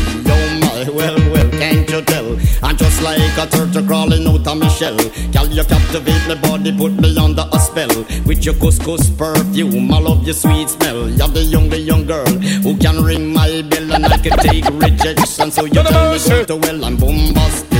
my, 0.85 0.91
well, 0.91 1.15
well, 1.31 1.49
can't 1.51 1.89
you 1.89 2.01
tell? 2.01 2.37
I'm 2.63 2.77
just 2.77 3.01
like 3.01 3.19
a 3.37 3.47
turtle 3.47 3.85
crawling 3.85 4.27
out 4.27 4.47
of 4.47 4.57
my 4.57 4.67
shell. 4.67 4.95
Girl, 5.31 5.47
you 5.47 5.63
captivate 5.63 6.27
my 6.27 6.35
body, 6.41 6.75
put 6.75 6.93
me 6.93 7.17
under 7.17 7.45
a 7.51 7.59
spell. 7.59 8.05
With 8.25 8.45
your 8.45 8.55
couscous 8.55 9.09
perfume, 9.17 9.93
I 9.93 9.99
love 9.99 10.23
your 10.23 10.33
sweet 10.33 10.69
smell. 10.69 11.09
You're 11.09 11.27
the 11.27 11.43
young, 11.43 11.69
the 11.69 11.79
young 11.79 12.05
girl 12.05 12.25
who 12.25 12.77
can 12.77 13.03
ring 13.03 13.33
my 13.33 13.61
bell 13.63 13.93
and 13.93 14.05
I 14.05 14.17
can 14.17 14.37
take 14.39 14.65
rejection. 14.69 15.51
So 15.51 15.65
you 15.65 15.83
tell 15.83 16.13
me 16.13 16.19
go 16.19 16.43
to 16.45 16.55
well, 16.55 16.85
I'm 16.85 16.97
bombastic 16.97 17.70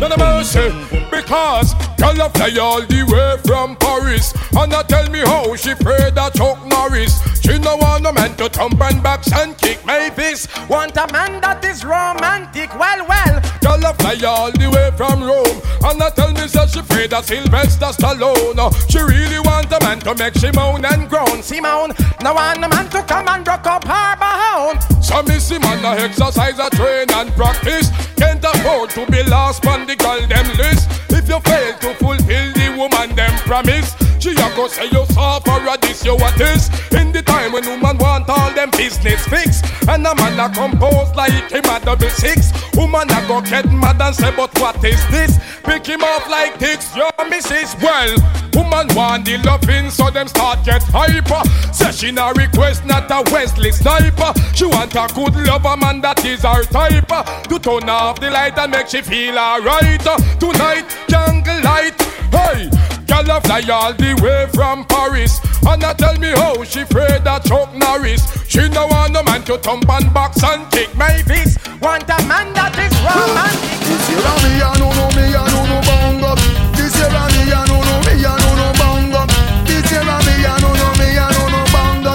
Because 1.12 1.74
Girl, 1.98 2.22
I 2.22 2.30
fly 2.30 2.58
all 2.62 2.82
the 2.82 3.04
way 3.04 3.38
from 3.46 3.76
Paris 3.78 4.34
And 4.58 4.74
I 4.74 4.84
tell 4.84 5.10
me 5.10 5.20
how 5.20 5.56
she 5.56 5.74
prayed 5.76 6.16
that 6.16 6.34
Chuck 6.36 6.66
Norris 6.66 7.22
She 7.42 7.58
no 7.60 7.78
want 7.78 8.04
no 8.04 8.12
man 8.12 8.36
to 8.38 8.50
thump 8.50 8.82
and 8.82 9.02
box 9.02 9.32
and 9.34 9.58
kick 9.58 9.86
my 9.86 10.10
face. 10.10 10.48
Want 10.68 10.98
a 10.98 11.08
man 11.12 11.42
that 11.42 11.64
is 11.64 11.84
romantic, 11.84 12.74
well, 12.78 13.06
well 13.08 13.45
Girl 13.76 13.92
a 13.92 13.94
fly 13.96 14.16
all 14.26 14.52
the 14.52 14.70
way 14.72 14.90
from 14.96 15.22
Rome. 15.22 15.60
And 15.84 16.02
a 16.02 16.10
tell 16.12 16.32
me 16.32 16.48
that 16.48 16.70
she 16.72 16.80
afraid 16.80 17.14
of 17.14 17.26
Sylvester 17.26 17.92
Stallone. 17.92 18.72
She 18.90 19.00
really 19.00 19.40
want 19.40 19.68
a 19.68 19.80
man 19.84 20.00
to 20.08 20.16
make 20.16 20.36
she 20.36 20.50
moan 20.52 20.86
and 20.86 21.10
groan. 21.10 21.44
Simone, 21.44 21.92
no 22.24 22.34
want 22.34 22.64
a 22.64 22.70
man 22.70 22.88
to 22.92 23.04
come 23.04 23.28
and 23.28 23.46
rock 23.46 23.68
up 23.68 23.84
her 23.84 24.16
behind 24.16 24.80
So 25.04 25.22
me 25.24 25.40
see 25.40 25.60
man 25.60 25.84
a 25.84 26.00
exercise, 26.00 26.58
a 26.58 26.70
train 26.72 27.12
and 27.20 27.32
practice. 27.36 27.92
Can't 28.16 28.44
afford 28.44 28.92
to 28.92 29.06
be 29.12 29.24
lost 29.24 29.68
on 29.68 29.86
the 29.86 29.96
girl 29.98 30.26
them 30.26 30.48
list. 30.56 30.88
If 31.12 31.28
you 31.28 31.40
fail 31.42 31.76
to 31.80 31.94
fulfill 32.00 32.48
the 32.56 32.76
woman 32.78 33.14
them 33.16 33.36
promise 33.44 33.92
She 34.26 34.32
a 34.32 34.50
go 34.56 34.68
say 34.68 34.86
you 34.86 35.06
soft 35.14 35.48
or 35.48 35.62
a 35.68 35.78
this 35.78 36.04
you 36.04 36.16
what 36.16 36.42
is 36.42 36.68
In 36.94 37.12
the 37.12 37.22
time 37.22 37.52
when 37.52 37.64
woman 37.64 37.96
want 38.00 38.28
all 38.28 38.52
them 38.56 38.72
business 38.72 39.24
fix 39.28 39.62
And 39.88 40.02
a 40.02 40.16
man 40.16 40.40
a 40.40 40.52
compose 40.52 41.14
like 41.16 41.52
him 41.52 41.64
a 41.66 41.80
double 41.80 42.10
six. 42.10 42.52
Woman 42.76 43.08
a 43.12 43.28
go 43.28 43.40
get 43.42 43.72
mad 43.72 44.02
and 44.02 44.16
say 44.16 44.36
but 44.36 44.52
what 44.60 44.84
is 44.84 45.00
this? 45.12 45.38
Pick 45.64 45.86
him 45.86 46.04
up 46.04 46.28
like 46.28 46.58
this, 46.58 46.96
your 46.96 47.12
missus. 47.30 47.76
Well, 47.82 48.18
woman 48.56 48.88
want 48.96 49.26
the 49.26 49.38
loving 49.46 49.92
so 49.92 50.10
them 50.10 50.28
start 50.28 50.66
get 50.66 50.82
hyper. 50.88 51.48
Say 51.72 51.92
she 51.92 52.12
na 52.12 52.30
request 52.30 52.84
not 52.86 53.12
a 53.12 53.22
Wesley 53.32 53.72
sniper. 53.72 54.34
She 54.56 54.66
want 54.66 54.96
a 54.96 55.08
good 55.14 55.36
lover 55.46 55.78
man 55.78 56.02
that 56.02 56.26
is 56.26 56.42
her 56.42 56.64
type. 56.64 57.08
To 57.50 57.60
turn 57.60 57.90
off 57.90 58.20
the 58.20 58.32
light 58.32 58.58
and 58.58 58.72
make 58.72 58.88
she 58.88 59.04
feel 59.04 59.38
alright. 59.38 60.02
Tonight, 60.40 60.86
jungle 61.08 61.62
light, 61.62 62.02
hey 62.32 62.95
Girl 63.08 63.32
a 63.32 63.42
fly 63.42 63.62
all 63.72 63.94
the 63.94 64.14
way 64.22 64.48
from 64.54 64.86
Paris 64.86 65.40
And 65.68 65.84
a 65.84 65.94
tell 65.94 66.18
me 66.18 66.30
how 66.30 66.64
she 66.64 66.82
afraid 66.82 67.28
of 67.28 67.44
Chuck 67.44 67.74
Norris 67.74 68.24
She 68.48 68.68
no 68.70 68.88
want 68.88 69.14
no 69.14 69.24
man 69.24 69.44
to 69.44 69.58
thump 69.58 69.90
and 69.90 70.14
box 70.14 70.44
and 70.44 70.70
kick 70.72 70.94
my 70.96 71.22
fist 71.24 71.60
Want 71.82 72.04
a 72.10 72.18
man 72.28 72.54
that 72.54 72.74
is 72.80 72.94
romantic 73.06 73.86
This 73.86 74.04
year 74.10 74.26
me 74.42 74.62
a 74.62 74.70
no 74.80 74.90
no 74.94 75.06
me 75.14 75.26
a 75.38 75.44
no 75.54 75.62
no 75.70 75.78
bongo. 75.86 76.32
This 76.74 76.96
year 76.98 77.10
me 77.14 77.52
a 77.54 77.62
no 77.70 77.78
no 77.78 77.96
me 78.06 78.14
a 78.26 78.32
no 78.34 78.50
no 78.58 78.68
bongo. 78.80 79.22
This 79.68 79.86
year 79.92 80.02
me 80.02 80.34
a 80.46 80.54
no 80.64 80.70
no 80.74 80.88
me 80.98 81.08
a 81.14 81.26
no 81.30 81.44
no 81.54 81.62
bongo. 81.70 82.14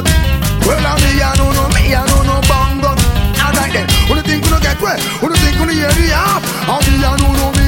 Well 0.67 0.87
a 0.87 0.93
me 0.99 1.23
a 1.23 1.31
no 1.39 1.47
no 1.55 1.65
me 1.71 1.93
a 1.95 2.03
no 2.11 2.19
no 2.27 2.37
bongo. 2.51 2.91
Alright 3.39 3.73
then, 3.73 3.87
who 4.09 4.15
do 4.19 4.23
think 4.27 4.43
you 4.49 4.59
get 4.61 4.81
wet? 4.83 4.99
Who 5.23 5.29
do 5.29 5.37
think 5.39 5.57
you 5.61 5.67
hear 5.71 5.93
the 5.95 6.07
half? 6.15 6.43
A 6.67 6.75
me 6.83 6.99
a 6.99 7.11
no 7.21 7.29
no 7.39 7.47
me 7.55 7.60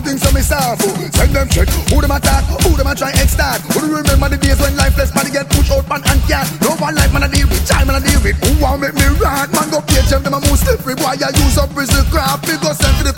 who 0.00 0.12
do 0.12 0.18
so 0.18 0.32
myself? 0.32 0.80
oh. 0.80 0.96
Send 1.12 1.36
them 1.36 1.48
check. 1.48 1.68
Who 1.92 2.00
them 2.00 2.10
attack? 2.10 2.44
Who 2.64 2.72
them 2.76 2.88
a 2.88 2.94
try 2.96 3.12
extort? 3.20 3.60
Who 3.72 3.84
do 3.84 3.88
remember 3.92 4.28
the 4.32 4.38
days 4.40 4.58
when 4.60 4.76
lifeless 4.76 5.12
body 5.12 5.30
get 5.30 5.48
pushed 5.52 5.70
out 5.70 5.84
man 5.88 6.00
and 6.08 6.20
cat? 6.24 6.48
No 6.64 6.72
one 6.80 6.94
life 6.94 7.12
man 7.12 7.24
a 7.24 7.28
deal 7.28 7.48
with, 7.48 7.64
time 7.68 7.86
man 7.86 8.00
a 8.00 8.02
deal 8.02 8.20
with. 8.24 8.36
Who 8.40 8.50
want 8.64 8.80
make 8.80 8.96
me 8.96 9.06
rant? 9.20 9.52
Man 9.52 9.68
go 9.68 9.84
pay 9.84 10.00
them 10.08 10.24
them 10.24 10.34
a 10.34 10.40
move 10.40 10.58
slippery. 10.58 10.96
Boy 10.96 11.20
I 11.20 11.28
use 11.36 11.58
up 11.60 11.68
prison 11.76 12.04
craft. 12.08 12.48
Me 12.48 12.56
go 12.56 12.72
send 12.72 12.96
to 13.00 13.12
the 13.12 13.14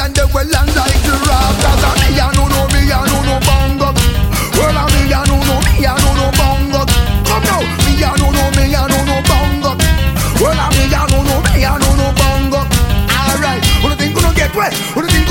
and 0.00 0.12
they 0.16 0.26
well 0.34 0.48
and 0.48 0.70
like 0.74 1.00
the 1.06 1.14
rap. 1.28 1.54
Cause 1.60 1.84
a 1.84 1.90
me 2.00 2.18
a 2.18 2.26
no 2.32 2.44
no 2.48 2.60
me 2.72 2.80
a 2.88 2.98
no 3.04 3.18
no 3.28 3.36
bongo. 3.44 3.88
Well 4.56 4.76
a 4.80 4.84
me 4.90 5.12
a 5.12 5.20
no 5.28 5.36
no 5.44 5.56
me 5.60 5.84
a 5.84 5.92
no 5.92 6.10
no 6.16 6.26
bongo. 6.40 6.82
Come 7.28 7.44
now, 7.44 7.60
me 7.84 7.92
a 8.00 8.10
no 8.16 8.28
no 8.32 8.44
me 8.56 8.64
a 8.72 8.82
no 8.88 8.98
no 9.04 9.16
bongo. 9.28 9.72
Well 10.40 10.56
a 10.56 10.66
me 10.72 10.84
a 10.88 11.00
no 11.12 11.18
no 11.20 11.36
me 11.52 11.62
a 11.62 11.72
no 11.78 11.90
no 12.00 12.06
bongo. 12.16 12.60
Alright, 13.12 13.62
who 13.80 13.88
do 13.92 13.96
think 13.96 14.16
you 14.16 14.22
no 14.24 14.32
get 14.32 14.54
wet? 14.56 14.72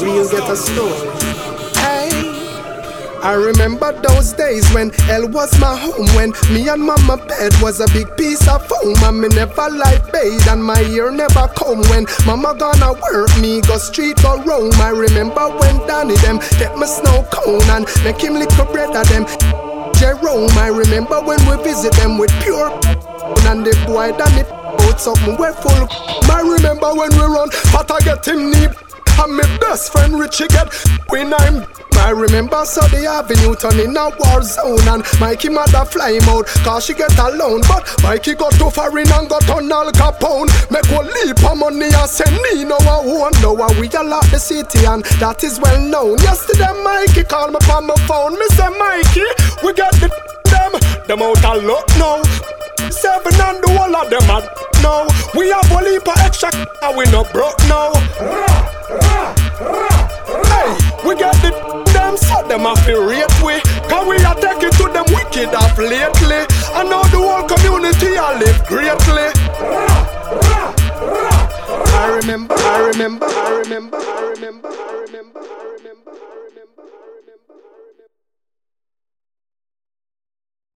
Real 0.00 0.28
get 0.30 0.48
a 0.48 0.56
story. 0.56 0.92
Hey. 1.74 2.38
I 3.20 3.34
remember 3.34 3.90
those 4.00 4.32
days 4.32 4.70
when 4.72 4.90
hell 4.90 5.28
was 5.28 5.50
my 5.58 5.76
home 5.76 6.06
When 6.14 6.30
me 6.54 6.68
and 6.68 6.80
mama 6.80 7.16
bed 7.16 7.52
was 7.60 7.80
a 7.80 7.86
big 7.92 8.16
piece 8.16 8.46
of 8.46 8.64
foam 8.68 8.94
And 9.02 9.20
me 9.20 9.28
never 9.28 9.68
like 9.70 10.12
bathe 10.12 10.46
and 10.46 10.62
my 10.62 10.80
ear 10.82 11.10
never 11.10 11.48
come 11.48 11.82
When 11.90 12.06
mama 12.24 12.54
gonna 12.56 12.92
work 12.92 13.36
me 13.40 13.60
go 13.62 13.76
street 13.76 14.22
go 14.22 14.40
roam 14.44 14.72
I 14.74 14.90
remember 14.90 15.50
when 15.58 15.84
Danny 15.88 16.14
them 16.22 16.38
get 16.62 16.78
me 16.78 16.86
snow 16.86 17.26
cone 17.32 17.68
And 17.74 17.86
make 18.04 18.22
him 18.22 18.34
little 18.34 18.66
bread 18.66 18.94
of 18.94 19.08
them 19.08 19.26
Jerome 19.94 20.54
I 20.54 20.68
remember 20.68 21.20
when 21.20 21.40
we 21.50 21.60
visit 21.64 21.92
them 21.94 22.18
with 22.18 22.30
pure 22.40 22.70
And 23.50 23.66
the 23.66 23.74
boy 23.84 24.16
Danny 24.16 24.46
out 24.88 25.00
something 25.00 25.36
we're 25.36 25.52
full 25.54 25.88
I 26.30 26.40
remember 26.40 26.94
when 26.94 27.10
we 27.10 27.18
run 27.18 27.48
but 27.72 27.90
I 27.90 27.98
get 28.00 28.26
him 28.26 28.52
knee 28.52 28.68
and 29.18 29.36
my 29.36 29.58
best 29.58 29.92
friend 29.92 30.18
Richie 30.18 30.48
get 30.48 30.72
when 31.08 31.34
I'm 31.34 31.66
I 31.98 32.10
remember 32.10 32.64
Sunday 32.64 33.06
Avenue 33.06 33.54
turn 33.56 33.80
in 33.80 33.96
a 33.96 34.08
war 34.08 34.40
zone 34.40 34.86
And 34.86 35.02
Mikey 35.18 35.48
mother 35.48 35.84
fly 35.84 36.12
him 36.12 36.28
out 36.28 36.46
Cause 36.62 36.86
she 36.86 36.94
get 36.94 37.18
alone. 37.18 37.60
But 37.68 37.84
Mikey 38.02 38.34
got 38.34 38.52
too 38.52 38.70
far 38.70 38.96
in 38.96 39.10
and 39.10 39.28
got 39.28 39.50
on 39.50 39.70
Al 39.70 39.90
Capone. 39.92 40.48
Make 40.70 40.86
one 40.94 41.06
leap 41.06 41.42
of 41.42 41.58
money 41.58 41.90
and 41.92 42.08
send 42.08 42.36
me 42.42 42.64
no 42.64 42.76
I 42.78 43.02
won't 43.04 43.42
know 43.42 43.52
We 43.80 43.88
all 43.90 44.06
lot 44.06 44.24
the 44.30 44.38
city 44.38 44.86
and 44.86 45.04
that 45.18 45.42
is 45.42 45.58
well 45.60 45.80
known. 45.80 46.18
Yesterday 46.18 46.72
Mikey 46.82 47.24
called 47.24 47.52
me 47.52 47.58
on 47.70 47.86
my 47.88 47.94
phone. 48.06 48.38
Me 48.38 48.46
say 48.54 48.68
Mikey, 48.68 49.26
we 49.66 49.74
get 49.74 49.92
the 50.00 50.08
them 50.48 50.72
Them 51.06 51.22
out 51.22 51.44
of 51.44 51.64
luck 51.64 51.88
now 51.98 52.67
Seven 52.90 53.34
and 53.40 53.62
the 53.62 53.70
whole 53.76 53.96
of 53.96 54.10
them 54.10 54.30
are 54.30 54.44
now 54.82 55.06
We 55.34 55.50
have 55.50 55.70
a 55.70 55.82
leap 55.84 56.08
of 56.08 56.18
extra 56.18 56.50
and 56.82 56.96
we 56.96 57.04
no 57.10 57.24
broke 57.32 57.58
now 57.68 57.92
Hey, 60.48 60.70
we 61.06 61.14
got 61.18 61.34
the 61.42 61.50
them 61.92 62.16
so 62.16 62.46
them 62.48 62.60
have 62.60 62.84
to 62.86 63.00
rate 63.00 63.36
we. 63.44 63.60
Cause 63.88 64.06
we 64.06 64.16
are 64.24 64.34
taking 64.34 64.70
to 64.70 64.84
them 64.92 65.04
wicked 65.12 65.54
off 65.54 65.76
lately. 65.76 66.42
And 66.72 66.88
now 66.88 67.02
the 67.12 67.18
whole 67.18 67.46
community 67.46 68.16
I 68.16 68.38
live 68.38 68.64
greatly. 68.66 69.28
Ra 69.60 70.08
I 72.00 72.16
remember 72.20 72.54
I 72.54 72.78
remember, 72.88 73.26
I 73.26 73.60
remember, 73.62 73.96
I 73.96 74.32
remember, 74.34 74.68
I 74.68 75.04
remember, 75.06 75.40
I 75.40 75.76
remember 75.76 76.37